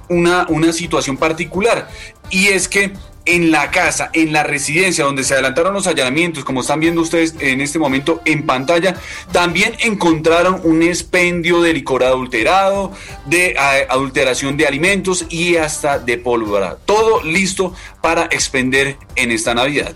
una, 0.09 0.47
una 0.49 0.73
situación 0.73 1.17
particular. 1.17 1.89
Y 2.31 2.49
es 2.49 2.69
que 2.69 2.93
en 3.27 3.51
la 3.51 3.71
casa, 3.71 4.11
en 4.13 4.33
la 4.33 4.43
residencia 4.43 5.05
donde 5.05 5.25
se 5.25 5.35
adelantaron 5.35 5.73
los 5.73 5.87
allanamientos, 5.87 6.45
como 6.45 6.61
están 6.61 6.81
viendo 6.81 7.01
ustedes 7.01 7.35
en 7.41 7.61
este 7.61 7.79
momento 7.79 8.21
en 8.25 8.45
pantalla, 8.45 8.97
también 9.33 9.75
encontraron 9.81 10.61
un 10.65 10.83
expendio 10.83 11.63
de 11.63 11.73
licor 11.73 12.05
adulterado, 12.05 12.93
de 13.27 13.57
adulteración 13.89 14.57
de 14.57 14.67
alimentos 14.67 15.27
y 15.31 15.57
hasta 15.57 15.99
de 15.99 16.19
pólvora. 16.19 16.77
Todo 16.85 17.23
listo 17.23 17.75
para 18.03 18.25
expender 18.25 18.97
en 19.17 19.31
esta 19.31 19.55
Navidad. 19.55 19.95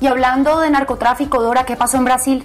Y 0.00 0.06
hablando 0.06 0.60
de 0.60 0.70
narcotráfico, 0.70 1.42
Dora, 1.42 1.64
¿qué 1.64 1.76
pasó 1.76 1.98
en 1.98 2.04
Brasil? 2.06 2.44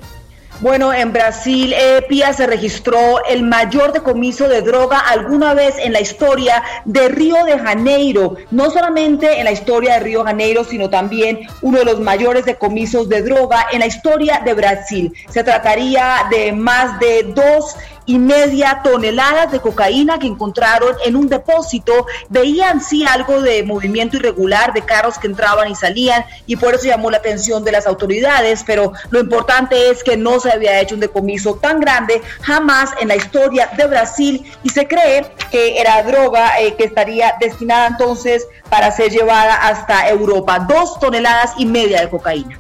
Bueno, 0.62 0.94
en 0.94 1.12
Brasil, 1.12 1.76
Pía 2.08 2.32
se 2.32 2.48
registró 2.48 3.24
el 3.26 3.44
mayor 3.44 3.92
decomiso 3.92 4.48
de 4.48 4.62
droga 4.62 5.00
alguna 5.00 5.54
vez 5.54 5.76
en 5.78 5.92
la 5.92 6.00
historia 6.00 6.64
de 6.86 7.10
Río 7.10 7.44
de 7.44 7.60
Janeiro. 7.60 8.36
No 8.52 8.72
solamente 8.72 9.40
en 9.40 9.44
la 9.44 9.52
historia 9.52 9.96
de 9.96 10.00
Río 10.00 10.20
de 10.20 10.30
Janeiro, 10.30 10.64
sino 10.64 10.90
también 10.90 11.42
uno 11.62 11.80
de 11.80 11.86
los 11.86 12.00
mayores 12.00 12.46
decomisos 12.46 13.10
de 13.10 13.22
droga 13.22 13.68
en 13.74 13.80
la 13.80 13.88
historia 13.88 14.42
de 14.46 14.54
Brasil. 14.54 15.14
Se 15.30 15.44
trataría 15.44 16.26
de 16.30 16.54
más 16.54 17.00
de 17.00 17.24
dos 17.36 17.76
y 18.06 18.20
media 18.20 18.82
toneladas 18.84 19.52
de 19.52 19.60
cocaína 19.60 20.20
que 20.20 20.28
encontraron 20.28 20.96
en 21.06 21.16
un 21.16 21.28
depósito. 21.28 22.06
Veían 22.30 22.82
sí 22.82 23.06
algo 23.06 23.42
de 23.42 23.64
movimiento 23.64 24.18
irregular 24.18 24.74
de 24.74 24.82
carros 24.82 25.18
que 25.18 25.28
entraban 25.28 25.70
y 25.70 25.76
salían 25.76 26.26
y 26.46 26.56
por 26.56 26.76
eso 26.76 26.86
llamó 26.86 27.12
la 27.12 27.18
atención 27.18 27.64
de 27.64 27.72
las 27.72 27.88
autoridades, 27.88 28.64
pero 28.66 28.94
lo 29.10 29.20
importante 29.20 29.90
es 29.90 30.04
que 30.04 30.18
no 30.18 30.40
se 30.40 30.52
había 30.52 30.80
hecho 30.80 30.96
un 30.96 31.02
decomiso 31.02 31.56
tan 31.56 31.80
grande 31.80 32.22
jamás 32.42 32.92
en 33.00 33.08
la 33.08 33.16
historia 33.16 33.70
de 33.76 33.88
Brasil 33.88 34.46
y 34.64 34.70
se 34.70 34.88
cree 34.88 35.26
que 35.52 35.80
era 35.80 36.04
droga 36.04 36.60
eh, 36.60 36.76
que 36.76 36.86
estaría 36.86 37.36
destinada 37.40 37.88
entonces 37.88 38.48
para 38.70 38.92
ser 38.92 39.12
llevada 39.12 39.56
hasta 39.68 40.10
Europa. 40.10 40.60
Dos 40.60 41.00
toneladas 41.00 41.54
y 41.58 41.66
media 41.66 42.02
de 42.02 42.10
cocaína. 42.10 42.60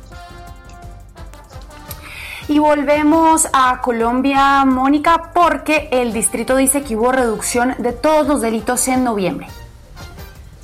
Y 2.47 2.59
volvemos 2.59 3.47
a 3.53 3.81
Colombia, 3.81 4.63
Mónica, 4.65 5.31
porque 5.33 5.89
el 5.91 6.13
distrito 6.13 6.55
dice 6.55 6.83
que 6.83 6.95
hubo 6.95 7.11
reducción 7.11 7.73
de 7.79 7.91
todos 7.91 8.27
los 8.27 8.41
delitos 8.41 8.87
en 8.87 9.03
noviembre. 9.03 9.47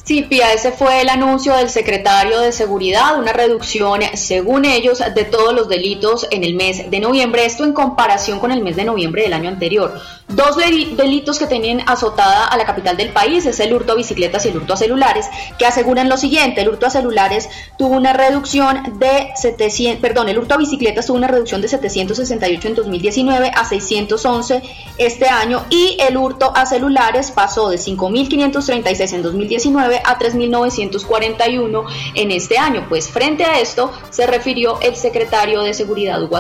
Sí, 0.03 0.23
Pia, 0.23 0.51
ese 0.51 0.71
fue 0.71 1.01
el 1.01 1.09
anuncio 1.09 1.55
del 1.55 1.69
secretario 1.69 2.39
de 2.39 2.51
Seguridad, 2.51 3.17
una 3.17 3.33
reducción, 3.33 4.01
según 4.13 4.65
ellos, 4.65 4.99
de 4.99 5.23
todos 5.23 5.53
los 5.53 5.69
delitos 5.69 6.27
en 6.31 6.43
el 6.43 6.53
mes 6.53 6.91
de 6.91 6.99
noviembre, 6.99 7.45
esto 7.45 7.63
en 7.63 7.73
comparación 7.73 8.39
con 8.39 8.51
el 8.51 8.61
mes 8.61 8.75
de 8.75 8.83
noviembre 8.83 9.23
del 9.23 9.33
año 9.33 9.49
anterior. 9.49 9.99
Dos 10.31 10.55
delitos 10.55 11.39
que 11.39 11.47
tenían 11.47 11.81
azotada 11.87 12.45
a 12.45 12.57
la 12.57 12.65
capital 12.65 12.95
del 12.95 13.09
país 13.09 13.45
es 13.45 13.59
el 13.59 13.73
hurto 13.73 13.91
a 13.91 13.95
bicicletas 13.95 14.45
y 14.45 14.49
el 14.49 14.57
hurto 14.57 14.73
a 14.73 14.77
celulares, 14.77 15.27
que 15.59 15.65
aseguran 15.65 16.07
lo 16.07 16.15
siguiente, 16.15 16.61
el 16.61 16.69
hurto 16.69 16.85
a 16.85 16.89
celulares 16.89 17.49
tuvo 17.77 17.95
una 17.95 18.13
reducción 18.13 18.97
de 18.97 19.31
700, 19.35 20.01
perdón, 20.01 20.29
el 20.29 20.37
hurto 20.37 20.53
a 20.53 20.57
bicicletas 20.57 21.07
tuvo 21.07 21.17
una 21.17 21.27
reducción 21.27 21.61
de 21.61 21.67
768 21.67 22.67
en 22.67 22.75
2019 22.75 23.51
a 23.53 23.65
611 23.65 24.61
este 24.97 25.27
año 25.27 25.65
y 25.69 25.97
el 25.99 26.15
hurto 26.15 26.53
a 26.55 26.65
celulares 26.65 27.31
pasó 27.31 27.69
de 27.69 27.77
5.536 27.77 29.13
en 29.13 29.23
2019 29.23 30.01
a 30.03 30.17
3.941 30.17 31.85
en 32.15 32.31
este 32.31 32.57
año. 32.57 32.85
Pues 32.87 33.09
frente 33.09 33.43
a 33.43 33.59
esto 33.59 33.91
se 34.09 34.27
refirió 34.27 34.79
el 34.81 34.95
secretario 34.95 35.61
de 35.61 35.73
Seguridad 35.73 36.23
Hugo 36.23 36.37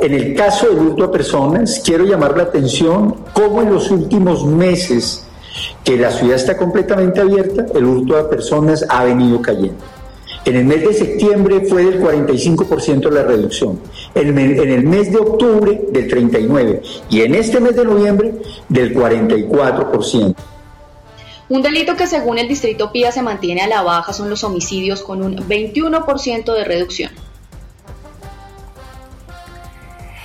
En 0.00 0.12
el 0.12 0.34
caso 0.34 0.68
del 0.68 0.78
hurto 0.78 1.04
a 1.04 1.10
personas, 1.10 1.80
quiero 1.84 2.04
llamar 2.04 2.36
la 2.36 2.44
atención 2.44 3.16
cómo 3.32 3.62
en 3.62 3.72
los 3.72 3.90
últimos 3.90 4.44
meses 4.46 5.26
que 5.84 5.96
la 5.96 6.10
ciudad 6.10 6.36
está 6.36 6.56
completamente 6.56 7.20
abierta, 7.20 7.66
el 7.74 7.84
hurto 7.84 8.16
a 8.16 8.28
personas 8.28 8.84
ha 8.88 9.04
venido 9.04 9.40
cayendo. 9.40 9.82
En 10.44 10.56
el 10.56 10.64
mes 10.66 10.82
de 10.82 10.92
septiembre 10.92 11.62
fue 11.66 11.84
del 11.84 12.02
45% 12.02 13.10
la 13.10 13.22
reducción, 13.22 13.80
en 14.14 14.38
el 14.38 14.84
mes 14.84 15.10
de 15.10 15.18
octubre 15.18 15.82
del 15.90 16.10
39% 16.10 16.82
y 17.08 17.22
en 17.22 17.34
este 17.34 17.60
mes 17.60 17.76
de 17.76 17.84
noviembre 17.84 18.34
del 18.68 18.94
44%. 18.94 20.34
Un 21.48 21.62
delito 21.62 21.94
que 21.96 22.06
según 22.06 22.38
el 22.38 22.48
Distrito 22.48 22.90
Pía 22.90 23.12
se 23.12 23.22
mantiene 23.22 23.62
a 23.62 23.68
la 23.68 23.82
baja 23.82 24.12
son 24.12 24.28
los 24.28 24.44
homicidios 24.44 25.02
con 25.02 25.22
un 25.22 25.36
21% 25.36 26.52
de 26.52 26.64
reducción. 26.64 27.12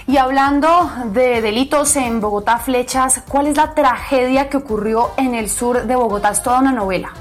Y 0.09 0.17
hablando 0.17 0.89
de 1.13 1.39
delitos 1.39 1.95
en 1.95 2.19
Bogotá, 2.19 2.57
Flechas, 2.57 3.21
¿cuál 3.27 3.45
es 3.45 3.55
la 3.55 3.75
tragedia 3.75 4.49
que 4.49 4.57
ocurrió 4.57 5.11
en 5.17 5.35
el 5.35 5.51
sur 5.51 5.83
de 5.83 5.95
Bogotá? 5.95 6.31
Es 6.31 6.41
toda 6.41 6.61
una 6.61 6.71
novela. 6.71 7.13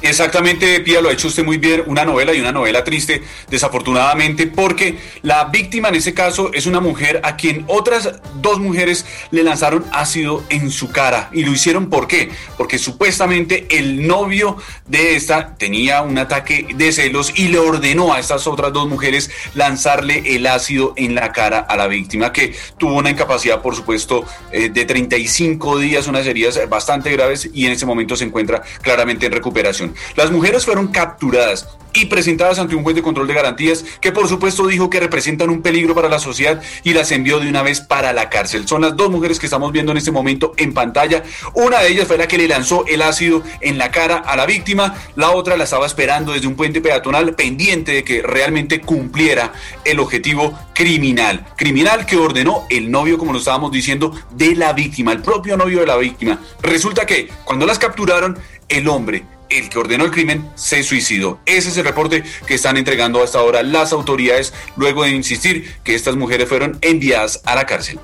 Exactamente, 0.00 0.80
Pía, 0.80 1.00
lo 1.00 1.08
ha 1.08 1.12
hecho 1.12 1.26
usted 1.26 1.44
muy 1.44 1.58
bien, 1.58 1.82
una 1.86 2.04
novela 2.04 2.32
y 2.32 2.40
una 2.40 2.52
novela 2.52 2.84
triste, 2.84 3.22
desafortunadamente, 3.50 4.46
porque 4.46 4.98
la 5.22 5.44
víctima 5.46 5.88
en 5.88 5.96
ese 5.96 6.14
caso 6.14 6.52
es 6.52 6.66
una 6.66 6.80
mujer 6.80 7.20
a 7.24 7.36
quien 7.36 7.64
otras 7.66 8.20
dos 8.36 8.60
mujeres 8.60 9.04
le 9.32 9.42
lanzaron 9.42 9.84
ácido 9.92 10.44
en 10.50 10.70
su 10.70 10.90
cara. 10.90 11.30
¿Y 11.32 11.44
lo 11.44 11.52
hicieron 11.52 11.90
por 11.90 12.06
qué? 12.06 12.30
Porque 12.56 12.78
supuestamente 12.78 13.66
el 13.70 14.06
novio 14.06 14.56
de 14.86 15.16
esta 15.16 15.56
tenía 15.56 16.02
un 16.02 16.16
ataque 16.18 16.68
de 16.76 16.92
celos 16.92 17.32
y 17.34 17.48
le 17.48 17.58
ordenó 17.58 18.12
a 18.12 18.20
estas 18.20 18.46
otras 18.46 18.72
dos 18.72 18.88
mujeres 18.88 19.30
lanzarle 19.54 20.36
el 20.36 20.46
ácido 20.46 20.94
en 20.96 21.16
la 21.16 21.32
cara 21.32 21.58
a 21.58 21.76
la 21.76 21.88
víctima, 21.88 22.32
que 22.32 22.54
tuvo 22.78 22.94
una 22.94 23.10
incapacidad, 23.10 23.60
por 23.60 23.74
supuesto, 23.74 24.24
eh, 24.52 24.68
de 24.68 24.84
35 24.84 25.78
días, 25.78 26.06
unas 26.06 26.26
heridas 26.26 26.58
bastante 26.68 27.10
graves 27.10 27.50
y 27.52 27.66
en 27.66 27.72
ese 27.72 27.84
momento 27.84 28.14
se 28.14 28.24
encuentra 28.24 28.62
claramente 28.80 29.26
en 29.26 29.32
recuperación. 29.32 29.87
Las 30.16 30.30
mujeres 30.30 30.64
fueron 30.64 30.88
capturadas 30.88 31.78
y 31.94 32.06
presentadas 32.06 32.58
ante 32.58 32.74
un 32.74 32.82
juez 32.82 32.94
de 32.94 33.02
control 33.02 33.26
de 33.26 33.34
garantías 33.34 33.84
que 34.00 34.12
por 34.12 34.28
supuesto 34.28 34.66
dijo 34.66 34.90
que 34.90 35.00
representan 35.00 35.50
un 35.50 35.62
peligro 35.62 35.94
para 35.94 36.08
la 36.08 36.18
sociedad 36.18 36.62
y 36.84 36.92
las 36.92 37.10
envió 37.12 37.40
de 37.40 37.48
una 37.48 37.62
vez 37.62 37.80
para 37.80 38.12
la 38.12 38.28
cárcel. 38.28 38.68
Son 38.68 38.82
las 38.82 38.96
dos 38.96 39.10
mujeres 39.10 39.38
que 39.38 39.46
estamos 39.46 39.72
viendo 39.72 39.92
en 39.92 39.98
este 39.98 40.10
momento 40.10 40.52
en 40.56 40.74
pantalla. 40.74 41.22
Una 41.54 41.80
de 41.80 41.88
ellas 41.88 42.06
fue 42.06 42.18
la 42.18 42.28
que 42.28 42.38
le 42.38 42.48
lanzó 42.48 42.84
el 42.86 43.02
ácido 43.02 43.42
en 43.60 43.78
la 43.78 43.90
cara 43.90 44.18
a 44.18 44.36
la 44.36 44.46
víctima, 44.46 44.94
la 45.16 45.30
otra 45.30 45.56
la 45.56 45.64
estaba 45.64 45.86
esperando 45.86 46.32
desde 46.32 46.46
un 46.46 46.56
puente 46.56 46.80
peatonal 46.80 47.34
pendiente 47.34 47.92
de 47.92 48.04
que 48.04 48.22
realmente 48.22 48.80
cumpliera 48.80 49.52
el 49.84 49.98
objetivo 50.00 50.58
criminal. 50.74 51.46
Criminal 51.56 52.06
que 52.06 52.16
ordenó 52.16 52.66
el 52.70 52.90
novio, 52.90 53.18
como 53.18 53.32
lo 53.32 53.38
estábamos 53.38 53.72
diciendo, 53.72 54.12
de 54.30 54.54
la 54.54 54.72
víctima, 54.72 55.12
el 55.12 55.22
propio 55.22 55.56
novio 55.56 55.80
de 55.80 55.86
la 55.86 55.96
víctima. 55.96 56.40
Resulta 56.62 57.06
que 57.06 57.28
cuando 57.44 57.66
las 57.66 57.78
capturaron, 57.78 58.38
el 58.68 58.86
hombre 58.88 59.24
el 59.50 59.68
que 59.68 59.78
ordenó 59.78 60.04
el 60.04 60.10
crimen 60.10 60.48
se 60.54 60.82
suicidó. 60.82 61.38
Ese 61.46 61.68
es 61.68 61.76
el 61.76 61.84
reporte 61.84 62.24
que 62.46 62.54
están 62.54 62.76
entregando 62.76 63.22
hasta 63.22 63.38
ahora 63.38 63.62
las 63.62 63.92
autoridades 63.92 64.52
luego 64.76 65.04
de 65.04 65.10
insistir 65.10 65.76
que 65.84 65.94
estas 65.94 66.16
mujeres 66.16 66.48
fueron 66.48 66.78
enviadas 66.80 67.40
a 67.44 67.54
la 67.54 67.66
cárcel. 67.66 67.98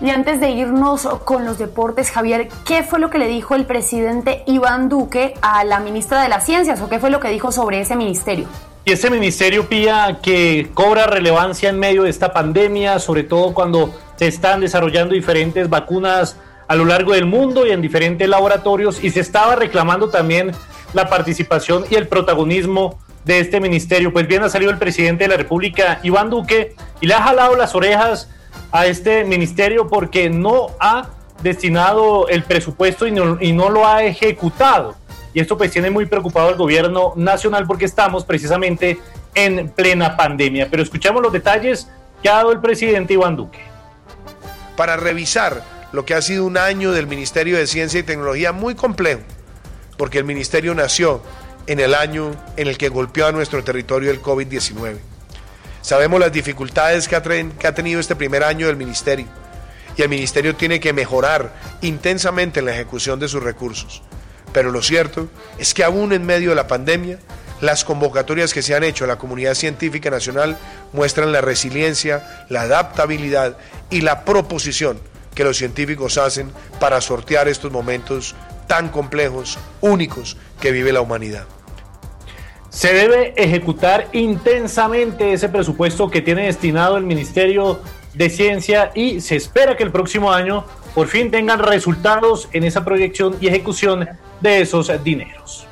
Y 0.00 0.10
antes 0.10 0.38
de 0.38 0.50
irnos 0.50 1.08
con 1.24 1.44
los 1.44 1.58
deportes, 1.58 2.12
Javier, 2.12 2.48
¿qué 2.64 2.84
fue 2.84 3.00
lo 3.00 3.10
que 3.10 3.18
le 3.18 3.26
dijo 3.26 3.56
el 3.56 3.66
presidente 3.66 4.44
Iván 4.46 4.88
Duque 4.88 5.34
a 5.42 5.64
la 5.64 5.80
ministra 5.80 6.22
de 6.22 6.28
las 6.28 6.46
Ciencias 6.46 6.80
o 6.80 6.88
qué 6.88 7.00
fue 7.00 7.10
lo 7.10 7.18
que 7.18 7.28
dijo 7.30 7.50
sobre 7.50 7.80
ese 7.80 7.96
ministerio? 7.96 8.46
Y 8.84 8.92
ese 8.92 9.10
ministerio, 9.10 9.68
Pía, 9.68 10.20
que 10.22 10.70
cobra 10.72 11.06
relevancia 11.06 11.68
en 11.68 11.78
medio 11.78 12.04
de 12.04 12.10
esta 12.10 12.32
pandemia, 12.32 13.00
sobre 13.00 13.24
todo 13.24 13.52
cuando 13.52 13.92
se 14.16 14.28
están 14.28 14.60
desarrollando 14.60 15.14
diferentes 15.14 15.68
vacunas 15.68 16.36
a 16.68 16.74
lo 16.76 16.84
largo 16.84 17.12
del 17.14 17.24
mundo 17.24 17.66
y 17.66 17.70
en 17.70 17.80
diferentes 17.80 18.28
laboratorios 18.28 19.02
y 19.02 19.10
se 19.10 19.20
estaba 19.20 19.56
reclamando 19.56 20.10
también 20.10 20.52
la 20.92 21.08
participación 21.08 21.84
y 21.90 21.96
el 21.96 22.06
protagonismo 22.08 22.98
de 23.24 23.40
este 23.40 23.60
ministerio. 23.60 24.12
Pues 24.12 24.28
bien, 24.28 24.42
ha 24.42 24.48
salido 24.48 24.70
el 24.70 24.78
presidente 24.78 25.24
de 25.24 25.28
la 25.28 25.36
República, 25.36 25.98
Iván 26.02 26.30
Duque, 26.30 26.76
y 27.00 27.06
le 27.06 27.14
ha 27.14 27.22
jalado 27.22 27.56
las 27.56 27.74
orejas 27.74 28.30
a 28.70 28.86
este 28.86 29.24
ministerio 29.24 29.88
porque 29.88 30.28
no 30.28 30.68
ha 30.78 31.08
destinado 31.42 32.28
el 32.28 32.42
presupuesto 32.42 33.06
y 33.06 33.12
no, 33.12 33.70
lo 33.70 33.86
ha 33.86 34.04
ejecutado. 34.04 34.96
Y 35.32 35.40
esto 35.40 35.56
pues 35.56 35.70
tiene 35.70 35.90
muy 35.90 36.06
preocupado 36.06 36.48
al 36.48 36.56
gobierno 36.56 37.12
nacional 37.16 37.66
porque 37.66 37.84
estamos 37.84 38.24
precisamente 38.24 38.98
en 39.34 39.68
plena 39.68 40.16
pandemia. 40.16 40.68
Pero 40.70 40.82
escuchamos 40.82 41.22
los 41.22 41.32
detalles 41.32 41.88
que 42.22 42.28
ha 42.28 42.36
dado 42.36 42.52
el 42.52 42.60
presidente 42.60 43.14
Iván 43.14 43.36
Duque. 43.36 43.60
Para 44.76 44.96
revisar 44.96 45.62
lo 45.92 46.04
que 46.04 46.14
ha 46.14 46.22
sido 46.22 46.44
un 46.44 46.58
año 46.58 46.92
del 46.92 47.06
Ministerio 47.06 47.56
de 47.56 47.66
Ciencia 47.66 48.00
y 48.00 48.02
Tecnología 48.02 48.52
muy 48.52 48.74
complejo, 48.74 49.20
porque 49.96 50.18
el 50.18 50.24
ministerio 50.24 50.74
nació 50.74 51.22
en 51.66 51.80
el 51.80 51.94
año 51.94 52.30
en 52.56 52.68
el 52.68 52.78
que 52.78 52.88
golpeó 52.88 53.26
a 53.26 53.32
nuestro 53.32 53.64
territorio 53.64 54.10
el 54.10 54.22
COVID-19. 54.22 54.96
Sabemos 55.82 56.20
las 56.20 56.32
dificultades 56.32 57.08
que 57.08 57.16
ha, 57.16 57.74
tenido 57.74 58.00
este 58.00 58.16
primer 58.16 58.44
año 58.44 58.66
del 58.66 58.76
ministerio 58.76 59.26
y 59.96 60.02
el 60.02 60.08
ministerio 60.08 60.54
tiene 60.54 60.80
que 60.80 60.92
mejorar 60.92 61.54
intensamente 61.80 62.60
en 62.60 62.66
la 62.66 62.74
ejecución 62.74 63.18
de 63.18 63.28
sus 63.28 63.42
recursos. 63.42 64.02
Pero 64.52 64.70
lo 64.70 64.82
cierto 64.82 65.28
es 65.58 65.74
que 65.74 65.84
aún 65.84 66.12
en 66.12 66.24
medio 66.24 66.50
de 66.50 66.56
la 66.56 66.66
pandemia, 66.66 67.18
las 67.60 67.84
convocatorias 67.84 68.52
que 68.52 68.62
se 68.62 68.74
han 68.74 68.84
hecho 68.84 69.04
a 69.04 69.08
la 69.08 69.18
comunidad 69.18 69.54
científica 69.54 70.10
nacional 70.10 70.58
muestran 70.92 71.32
la 71.32 71.40
resiliencia, 71.40 72.44
la 72.48 72.62
adaptabilidad 72.62 73.56
y 73.90 74.02
la 74.02 74.24
proposición 74.24 75.00
que 75.38 75.44
los 75.44 75.56
científicos 75.56 76.18
hacen 76.18 76.50
para 76.80 77.00
sortear 77.00 77.46
estos 77.46 77.70
momentos 77.70 78.34
tan 78.66 78.88
complejos, 78.88 79.56
únicos 79.80 80.36
que 80.60 80.72
vive 80.72 80.92
la 80.92 81.00
humanidad. 81.00 81.44
Se 82.70 82.92
debe 82.92 83.34
ejecutar 83.36 84.08
intensamente 84.10 85.32
ese 85.32 85.48
presupuesto 85.48 86.10
que 86.10 86.22
tiene 86.22 86.46
destinado 86.46 86.96
el 86.96 87.04
Ministerio 87.04 87.78
de 88.14 88.30
Ciencia 88.30 88.90
y 88.96 89.20
se 89.20 89.36
espera 89.36 89.76
que 89.76 89.84
el 89.84 89.92
próximo 89.92 90.32
año 90.32 90.64
por 90.92 91.06
fin 91.06 91.30
tengan 91.30 91.60
resultados 91.60 92.48
en 92.52 92.64
esa 92.64 92.84
proyección 92.84 93.36
y 93.40 93.46
ejecución 93.46 94.08
de 94.40 94.62
esos 94.62 94.90
dineros. 95.04 95.68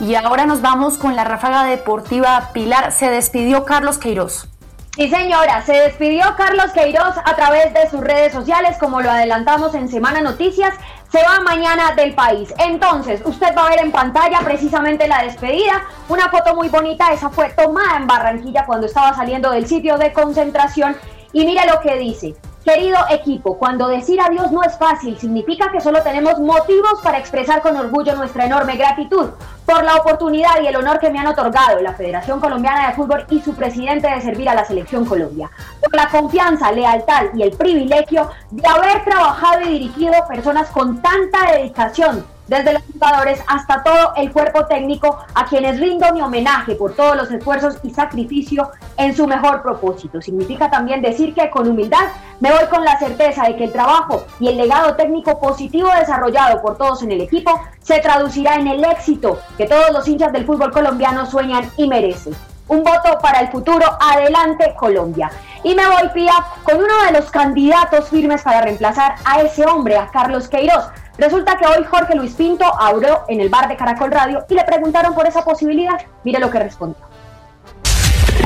Y 0.00 0.16
ahora 0.16 0.44
nos 0.44 0.60
vamos 0.60 0.98
con 0.98 1.14
la 1.14 1.22
ráfaga 1.22 1.66
deportiva 1.66 2.50
Pilar. 2.52 2.90
Se 2.90 3.08
despidió 3.10 3.64
Carlos 3.64 3.98
Queiroz. 3.98 4.48
Sí, 4.94 5.08
señora, 5.08 5.62
se 5.62 5.72
despidió 5.72 6.36
Carlos 6.36 6.70
Queiroz 6.72 7.16
a 7.24 7.34
través 7.34 7.72
de 7.72 7.88
sus 7.88 8.00
redes 8.00 8.30
sociales, 8.30 8.76
como 8.78 9.00
lo 9.00 9.10
adelantamos 9.10 9.74
en 9.74 9.88
Semana 9.88 10.20
Noticias, 10.20 10.74
se 11.10 11.22
va 11.24 11.40
mañana 11.40 11.94
del 11.94 12.14
país. 12.14 12.52
Entonces, 12.58 13.22
usted 13.24 13.56
va 13.56 13.64
a 13.64 13.70
ver 13.70 13.80
en 13.80 13.90
pantalla 13.90 14.40
precisamente 14.44 15.08
la 15.08 15.22
despedida, 15.22 15.82
una 16.10 16.28
foto 16.28 16.54
muy 16.54 16.68
bonita, 16.68 17.10
esa 17.10 17.30
fue 17.30 17.48
tomada 17.54 17.96
en 17.96 18.06
Barranquilla 18.06 18.66
cuando 18.66 18.86
estaba 18.86 19.14
saliendo 19.14 19.50
del 19.50 19.66
sitio 19.66 19.96
de 19.96 20.12
concentración 20.12 20.94
y 21.32 21.46
mire 21.46 21.66
lo 21.66 21.80
que 21.80 21.96
dice. 21.96 22.34
Querido 22.64 22.98
equipo, 23.10 23.58
cuando 23.58 23.88
decir 23.88 24.20
adiós 24.20 24.52
no 24.52 24.62
es 24.62 24.78
fácil, 24.78 25.18
significa 25.18 25.72
que 25.72 25.80
solo 25.80 26.00
tenemos 26.00 26.38
motivos 26.38 27.00
para 27.02 27.18
expresar 27.18 27.60
con 27.60 27.76
orgullo 27.76 28.14
nuestra 28.14 28.44
enorme 28.44 28.76
gratitud 28.76 29.30
por 29.66 29.82
la 29.82 29.96
oportunidad 29.96 30.62
y 30.62 30.68
el 30.68 30.76
honor 30.76 31.00
que 31.00 31.10
me 31.10 31.18
han 31.18 31.26
otorgado 31.26 31.80
la 31.80 31.94
Federación 31.94 32.38
Colombiana 32.38 32.86
de 32.86 32.94
Fútbol 32.94 33.26
y 33.30 33.40
su 33.40 33.54
presidente 33.54 34.08
de 34.08 34.20
servir 34.20 34.48
a 34.48 34.54
la 34.54 34.64
Selección 34.64 35.04
Colombia, 35.04 35.50
por 35.80 35.96
la 35.96 36.08
confianza, 36.08 36.70
lealtad 36.70 37.34
y 37.34 37.42
el 37.42 37.50
privilegio 37.50 38.30
de 38.52 38.68
haber 38.68 39.02
trabajado 39.04 39.62
y 39.62 39.78
dirigido 39.78 40.14
personas 40.28 40.70
con 40.70 41.02
tanta 41.02 41.50
dedicación 41.52 42.24
desde 42.46 42.74
los 42.74 42.82
jugadores 42.92 43.40
hasta 43.46 43.82
todo 43.82 44.12
el 44.16 44.32
cuerpo 44.32 44.66
técnico, 44.66 45.18
a 45.34 45.46
quienes 45.46 45.80
rindo 45.80 46.12
mi 46.12 46.22
homenaje 46.22 46.74
por 46.74 46.94
todos 46.94 47.16
los 47.16 47.30
esfuerzos 47.30 47.78
y 47.82 47.90
sacrificio 47.90 48.70
en 48.96 49.16
su 49.16 49.26
mejor 49.26 49.62
propósito. 49.62 50.20
Significa 50.20 50.70
también 50.70 51.02
decir 51.02 51.34
que 51.34 51.50
con 51.50 51.68
humildad 51.68 52.08
me 52.40 52.50
voy 52.50 52.66
con 52.70 52.84
la 52.84 52.98
certeza 52.98 53.44
de 53.44 53.56
que 53.56 53.64
el 53.64 53.72
trabajo 53.72 54.24
y 54.40 54.48
el 54.48 54.56
legado 54.56 54.94
técnico 54.96 55.38
positivo 55.38 55.88
desarrollado 55.98 56.60
por 56.60 56.76
todos 56.76 57.02
en 57.02 57.12
el 57.12 57.20
equipo 57.20 57.60
se 57.80 58.00
traducirá 58.00 58.56
en 58.56 58.66
el 58.66 58.84
éxito 58.84 59.38
que 59.56 59.66
todos 59.66 59.90
los 59.92 60.06
hinchas 60.08 60.32
del 60.32 60.46
fútbol 60.46 60.72
colombiano 60.72 61.26
sueñan 61.26 61.70
y 61.76 61.88
merecen. 61.88 62.34
Un 62.68 62.82
voto 62.82 63.18
para 63.20 63.40
el 63.40 63.48
futuro. 63.48 63.84
Adelante 64.00 64.74
Colombia. 64.78 65.30
Y 65.64 65.74
me 65.74 65.86
voy, 65.86 66.08
Pía, 66.14 66.32
con 66.64 66.76
uno 66.76 67.04
de 67.06 67.12
los 67.12 67.30
candidatos 67.30 68.08
firmes 68.08 68.42
para 68.42 68.62
reemplazar 68.62 69.16
a 69.24 69.40
ese 69.40 69.64
hombre, 69.66 69.96
a 69.96 70.08
Carlos 70.08 70.48
Queiroz, 70.48 70.86
Resulta 71.22 71.56
que 71.56 71.64
hoy 71.64 71.84
Jorge 71.88 72.16
Luis 72.16 72.32
Pinto 72.32 72.64
abrió 72.80 73.20
en 73.28 73.40
el 73.40 73.48
bar 73.48 73.68
de 73.68 73.76
Caracol 73.76 74.10
Radio 74.10 74.44
y 74.48 74.54
le 74.54 74.64
preguntaron 74.64 75.14
por 75.14 75.24
esa 75.24 75.44
posibilidad. 75.44 75.94
Mire 76.24 76.40
lo 76.40 76.50
que 76.50 76.58
respondió. 76.58 77.00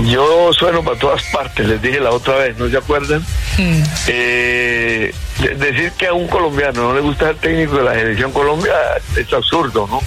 Yo 0.05 0.53
sueno 0.53 0.85
para 0.85 0.99
todas 0.99 1.23
partes, 1.33 1.67
les 1.67 1.81
dije 1.81 1.99
la 2.01 2.11
otra 2.11 2.35
vez, 2.35 2.59
¿no 2.59 2.69
se 2.69 2.77
acuerdan? 2.77 3.23
Mm. 3.57 3.83
Eh, 4.09 5.15
decir 5.57 5.93
que 5.93 6.09
a 6.09 6.13
un 6.13 6.29
colombiano 6.29 6.83
no 6.83 6.95
le 6.95 7.01
gusta 7.01 7.31
el 7.31 7.37
técnico 7.37 7.79
de 7.79 7.85
la 7.85 7.95
selección 7.95 8.31
Colombia 8.31 8.75
es 9.17 9.33
absurdo, 9.33 9.89
¿no? 9.91 10.01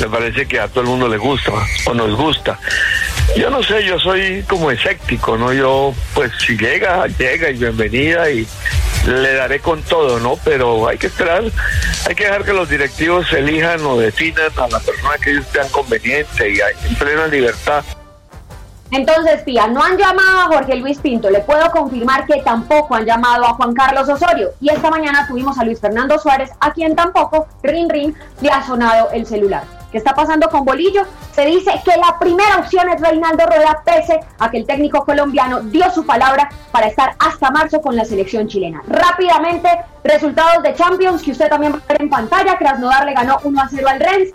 Me 0.00 0.08
parece 0.08 0.46
que 0.46 0.58
a 0.58 0.68
todo 0.68 0.80
el 0.80 0.86
mundo 0.86 1.06
le 1.06 1.18
gusta 1.18 1.52
o 1.84 1.92
nos 1.92 2.16
gusta. 2.16 2.58
Yo 3.36 3.50
no 3.50 3.62
sé, 3.62 3.84
yo 3.84 3.98
soy 3.98 4.42
como 4.48 4.70
escéptico, 4.70 5.36
¿no? 5.36 5.52
Yo, 5.52 5.92
pues 6.14 6.32
si 6.38 6.56
llega, 6.56 7.06
llega 7.06 7.50
y 7.50 7.58
bienvenida 7.58 8.30
y 8.30 8.46
le 9.06 9.34
daré 9.34 9.60
con 9.60 9.82
todo, 9.82 10.18
¿no? 10.20 10.36
Pero 10.44 10.88
hay 10.88 10.98
que 10.98 11.08
esperar, 11.08 11.44
hay 12.08 12.14
que 12.14 12.24
dejar 12.24 12.44
que 12.44 12.52
los 12.52 12.68
directivos 12.68 13.32
elijan 13.32 13.84
o 13.84 13.98
definan 13.98 14.50
a 14.56 14.68
la 14.68 14.80
persona 14.80 15.18
que 15.22 15.32
ellos 15.32 15.46
sean 15.52 15.68
conveniente 15.68 16.50
y 16.50 16.58
en 16.60 16.94
plena 16.96 17.26
libertad. 17.26 17.84
Entonces, 18.90 19.42
Pía, 19.42 19.66
no 19.66 19.82
han 19.82 19.96
llamado 19.96 20.40
a 20.40 20.46
Jorge 20.46 20.76
Luis 20.76 20.98
Pinto. 20.98 21.28
Le 21.28 21.40
puedo 21.40 21.68
confirmar 21.70 22.26
que 22.26 22.42
tampoco 22.42 22.94
han 22.94 23.04
llamado 23.04 23.44
a 23.44 23.54
Juan 23.54 23.74
Carlos 23.74 24.08
Osorio. 24.08 24.50
Y 24.60 24.70
esta 24.70 24.88
mañana 24.88 25.26
tuvimos 25.26 25.58
a 25.58 25.64
Luis 25.64 25.80
Fernando 25.80 26.18
Suárez, 26.18 26.50
a 26.60 26.72
quien 26.72 26.94
tampoco, 26.94 27.48
rin 27.62 27.88
rin, 27.88 28.14
le 28.40 28.50
ha 28.50 28.64
sonado 28.64 29.10
el 29.12 29.26
celular. 29.26 29.64
¿Qué 29.94 29.98
está 29.98 30.12
pasando 30.12 30.48
con 30.48 30.64
Bolillo? 30.64 31.02
Se 31.30 31.46
dice 31.46 31.70
que 31.84 31.96
la 31.96 32.18
primera 32.18 32.56
opción 32.58 32.88
es 32.88 33.00
Reinaldo 33.00 33.46
Rueda, 33.46 33.80
pese 33.84 34.18
a 34.40 34.50
que 34.50 34.56
el 34.56 34.66
técnico 34.66 35.04
colombiano 35.04 35.60
dio 35.60 35.88
su 35.92 36.04
palabra 36.04 36.50
para 36.72 36.88
estar 36.88 37.14
hasta 37.20 37.52
marzo 37.52 37.80
con 37.80 37.94
la 37.94 38.04
selección 38.04 38.48
chilena. 38.48 38.82
Rápidamente, 38.88 39.68
resultados 40.02 40.64
de 40.64 40.74
Champions 40.74 41.22
que 41.22 41.30
usted 41.30 41.48
también 41.48 41.74
va 41.74 41.76
a 41.76 41.92
ver 41.92 42.02
en 42.02 42.10
pantalla. 42.10 42.58
Krasnodar 42.58 43.04
le 43.06 43.14
ganó 43.14 43.38
1 43.44 43.60
a 43.60 43.68
0 43.68 43.88
al 43.88 44.00
Rennes. 44.00 44.32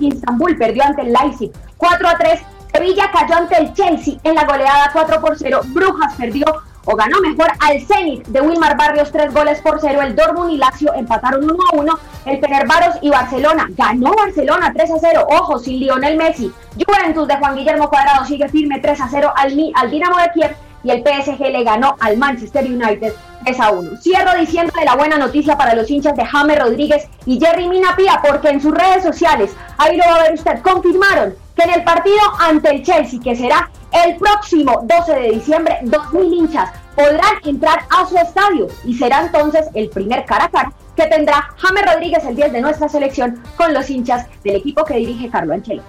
Istanbul 0.00 0.56
perdió 0.56 0.82
ante 0.82 1.02
el 1.02 1.12
Leipzig 1.12 1.52
4 1.76 2.08
a 2.08 2.18
3 2.18 2.40
Sevilla 2.74 3.08
cayó 3.12 3.36
ante 3.36 3.58
el 3.58 3.72
Chelsea 3.74 4.14
en 4.24 4.34
la 4.34 4.44
goleada 4.46 4.90
4 4.92 5.20
por 5.20 5.38
0. 5.38 5.60
Brujas 5.66 6.14
perdió 6.16 6.44
o 6.84 6.96
ganó 6.96 7.20
mejor 7.20 7.50
al 7.60 7.80
Zenit 7.80 8.26
de 8.26 8.40
Wilmar 8.40 8.76
Barrios 8.76 9.12
3 9.12 9.32
goles 9.32 9.60
por 9.60 9.80
0. 9.80 10.00
El 10.02 10.16
Dortmund 10.16 10.52
y 10.52 10.58
Lazio 10.58 10.92
empataron 10.94 11.44
1 11.44 11.54
a 11.72 11.76
1. 11.76 11.98
El 12.26 12.40
Fenerbahce 12.40 12.98
y 13.02 13.10
Barcelona 13.10 13.68
ganó 13.70 14.12
Barcelona 14.14 14.72
3 14.74 14.90
a 14.90 14.98
0. 15.00 15.26
Ojo, 15.30 15.58
sin 15.58 15.80
Lionel 15.80 16.16
Messi. 16.16 16.52
Juventus 16.74 17.28
de 17.28 17.36
Juan 17.36 17.56
Guillermo 17.56 17.88
Cuadrado 17.88 18.24
sigue 18.24 18.48
firme 18.48 18.80
3 18.80 19.00
a 19.00 19.08
0 19.08 19.32
al, 19.36 19.72
al 19.74 19.90
Dinamo 19.90 20.18
de 20.18 20.30
Kiev 20.32 20.56
y 20.84 20.90
el 20.90 21.02
PSG 21.02 21.38
le 21.38 21.64
ganó 21.64 21.96
al 22.00 22.16
Manchester 22.16 22.64
United 22.64 23.12
3 23.44 23.60
a 23.60 23.70
1. 23.70 23.96
Cierro 24.00 24.38
diciendo 24.38 24.72
de 24.78 24.84
la 24.84 24.96
buena 24.96 25.18
noticia 25.18 25.56
para 25.56 25.74
los 25.74 25.90
hinchas 25.90 26.16
de 26.16 26.24
James 26.24 26.58
Rodríguez 26.58 27.08
y 27.26 27.38
Jerry 27.38 27.68
Minapia, 27.68 28.20
porque 28.26 28.48
en 28.48 28.60
sus 28.60 28.72
redes 28.72 29.02
sociales, 29.02 29.52
ahí 29.78 29.96
lo 29.96 30.04
va 30.04 30.16
a 30.16 30.22
ver 30.22 30.34
usted, 30.34 30.60
confirmaron 30.60 31.34
que 31.56 31.64
en 31.64 31.70
el 31.70 31.84
partido 31.84 32.20
ante 32.38 32.70
el 32.70 32.82
Chelsea, 32.82 33.20
que 33.22 33.36
será 33.36 33.70
el 34.04 34.16
próximo 34.16 34.80
12 34.84 35.14
de 35.14 35.30
diciembre, 35.32 35.78
2.000 35.82 36.34
hinchas 36.34 36.70
podrán 36.94 37.34
entrar 37.44 37.80
a 37.90 38.06
su 38.06 38.16
estadio 38.16 38.68
y 38.84 38.94
será 38.94 39.22
entonces 39.22 39.66
el 39.74 39.88
primer 39.90 40.24
cara 40.24 40.44
a 40.44 40.50
cara 40.50 40.72
que 40.96 41.06
tendrá 41.06 41.50
James 41.56 41.84
Rodríguez 41.86 42.24
el 42.24 42.36
10 42.36 42.52
de 42.52 42.60
nuestra 42.60 42.88
selección 42.88 43.42
con 43.56 43.72
los 43.72 43.88
hinchas 43.88 44.26
del 44.44 44.56
equipo 44.56 44.84
que 44.84 44.94
dirige 44.94 45.30
Carlo 45.30 45.54
Ancelotti. 45.54 45.88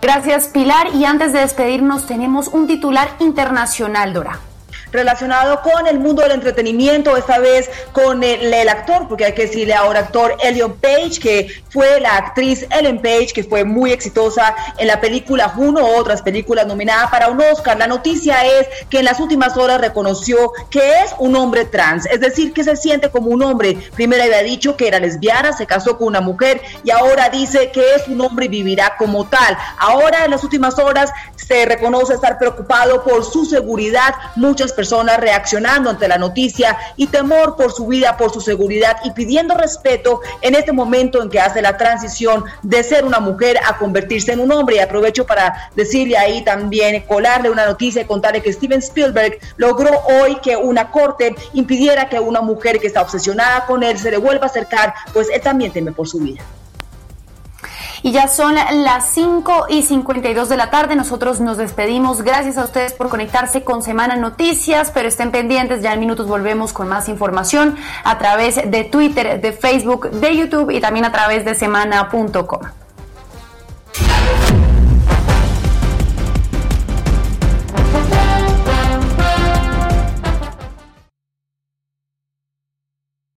Gracias 0.00 0.48
Pilar 0.48 0.94
y 0.94 1.04
antes 1.04 1.32
de 1.32 1.40
despedirnos 1.40 2.06
tenemos 2.06 2.48
un 2.48 2.66
titular 2.66 3.08
internacional, 3.20 4.12
Dora 4.12 4.38
relacionado 4.92 5.60
con 5.62 5.86
el 5.86 5.98
mundo 5.98 6.22
del 6.22 6.32
entretenimiento, 6.32 7.16
esta 7.16 7.38
vez 7.38 7.70
con 7.92 8.22
el, 8.22 8.68
actor, 8.68 9.08
porque 9.08 9.24
hay 9.24 9.32
que 9.32 9.46
decirle 9.46 9.74
ahora 9.74 10.00
actor 10.00 10.36
Elliot 10.42 10.76
Page, 10.80 11.20
que 11.20 11.48
fue 11.70 12.00
la 12.00 12.16
actriz 12.16 12.66
Ellen 12.70 13.00
Page, 13.00 13.28
que 13.34 13.44
fue 13.44 13.64
muy 13.64 13.92
exitosa 13.92 14.54
en 14.78 14.86
la 14.86 15.00
película 15.00 15.48
Juno, 15.48 15.86
otras 15.96 16.22
películas 16.22 16.66
nominadas 16.66 17.10
para 17.10 17.28
un 17.28 17.40
Oscar. 17.40 17.78
La 17.78 17.86
noticia 17.86 18.44
es 18.44 18.66
que 18.88 18.98
en 18.98 19.04
las 19.04 19.20
últimas 19.20 19.56
horas 19.56 19.80
reconoció 19.80 20.52
que 20.70 20.80
es 21.04 21.14
un 21.18 21.36
hombre 21.36 21.64
trans, 21.64 22.06
es 22.06 22.20
decir, 22.20 22.52
que 22.52 22.64
se 22.64 22.76
siente 22.76 23.10
como 23.10 23.30
un 23.30 23.42
hombre. 23.42 23.78
Primero 23.94 24.22
había 24.22 24.42
dicho 24.42 24.76
que 24.76 24.88
era 24.88 25.00
lesbiana, 25.00 25.52
se 25.52 25.66
casó 25.66 25.98
con 25.98 26.08
una 26.08 26.20
mujer 26.20 26.60
y 26.84 26.90
ahora 26.90 27.28
dice 27.28 27.70
que 27.70 27.94
es 27.94 28.08
un 28.08 28.20
hombre 28.20 28.46
y 28.46 28.48
vivirá 28.48 28.96
como 28.96 29.26
tal. 29.28 29.56
Ahora 29.78 30.24
en 30.24 30.30
las 30.30 30.44
últimas 30.44 30.78
horas 30.78 31.10
se 31.36 31.64
reconoce 31.64 32.14
estar 32.14 32.38
preocupado 32.38 33.02
por 33.04 33.24
su 33.24 33.44
seguridad. 33.44 34.14
Muchas 34.36 34.72
personas 34.72 35.18
reaccionando 35.18 35.90
ante 35.90 36.08
la 36.08 36.18
noticia 36.18 36.76
y 36.96 37.06
temor 37.06 37.56
por 37.56 37.72
su 37.72 37.86
vida, 37.86 38.16
por 38.16 38.32
su 38.32 38.40
seguridad 38.40 38.98
y 39.04 39.12
pidiendo 39.12 39.54
respeto 39.54 40.20
en 40.42 40.54
este 40.54 40.72
momento 40.72 41.22
en 41.22 41.30
que 41.30 41.40
hace 41.40 41.57
la 41.62 41.76
transición 41.76 42.44
de 42.62 42.82
ser 42.82 43.04
una 43.04 43.20
mujer 43.20 43.58
a 43.66 43.78
convertirse 43.78 44.32
en 44.32 44.40
un 44.40 44.52
hombre. 44.52 44.76
Y 44.76 44.78
aprovecho 44.80 45.26
para 45.26 45.70
decirle 45.74 46.16
ahí 46.16 46.42
también, 46.42 47.02
colarle 47.02 47.50
una 47.50 47.66
noticia 47.66 48.02
y 48.02 48.04
contarle 48.04 48.42
que 48.42 48.52
Steven 48.52 48.78
Spielberg 48.78 49.38
logró 49.56 49.90
hoy 50.20 50.36
que 50.42 50.56
una 50.56 50.90
corte 50.90 51.34
impidiera 51.52 52.08
que 52.08 52.18
una 52.20 52.40
mujer 52.40 52.78
que 52.78 52.86
está 52.86 53.02
obsesionada 53.02 53.66
con 53.66 53.82
él 53.82 53.98
se 53.98 54.10
le 54.10 54.18
vuelva 54.18 54.44
a 54.44 54.48
acercar, 54.48 54.94
pues 55.12 55.28
él 55.30 55.40
también 55.40 55.72
teme 55.72 55.92
por 55.92 56.08
su 56.08 56.18
vida. 56.18 56.42
Y 58.08 58.10
ya 58.10 58.26
son 58.26 58.54
las 58.54 59.10
5 59.10 59.66
y 59.68 59.82
52 59.82 60.48
de 60.48 60.56
la 60.56 60.70
tarde. 60.70 60.96
Nosotros 60.96 61.40
nos 61.40 61.58
despedimos. 61.58 62.22
Gracias 62.22 62.56
a 62.56 62.64
ustedes 62.64 62.94
por 62.94 63.10
conectarse 63.10 63.64
con 63.64 63.82
Semana 63.82 64.16
Noticias, 64.16 64.90
pero 64.94 65.08
estén 65.08 65.30
pendientes. 65.30 65.82
Ya 65.82 65.92
en 65.92 66.00
minutos 66.00 66.26
volvemos 66.26 66.72
con 66.72 66.88
más 66.88 67.10
información 67.10 67.76
a 68.04 68.16
través 68.16 68.70
de 68.70 68.84
Twitter, 68.84 69.42
de 69.42 69.52
Facebook, 69.52 70.08
de 70.08 70.34
YouTube 70.34 70.70
y 70.70 70.80
también 70.80 71.04
a 71.04 71.12
través 71.12 71.44
de 71.44 71.54
semana.com. 71.54 72.60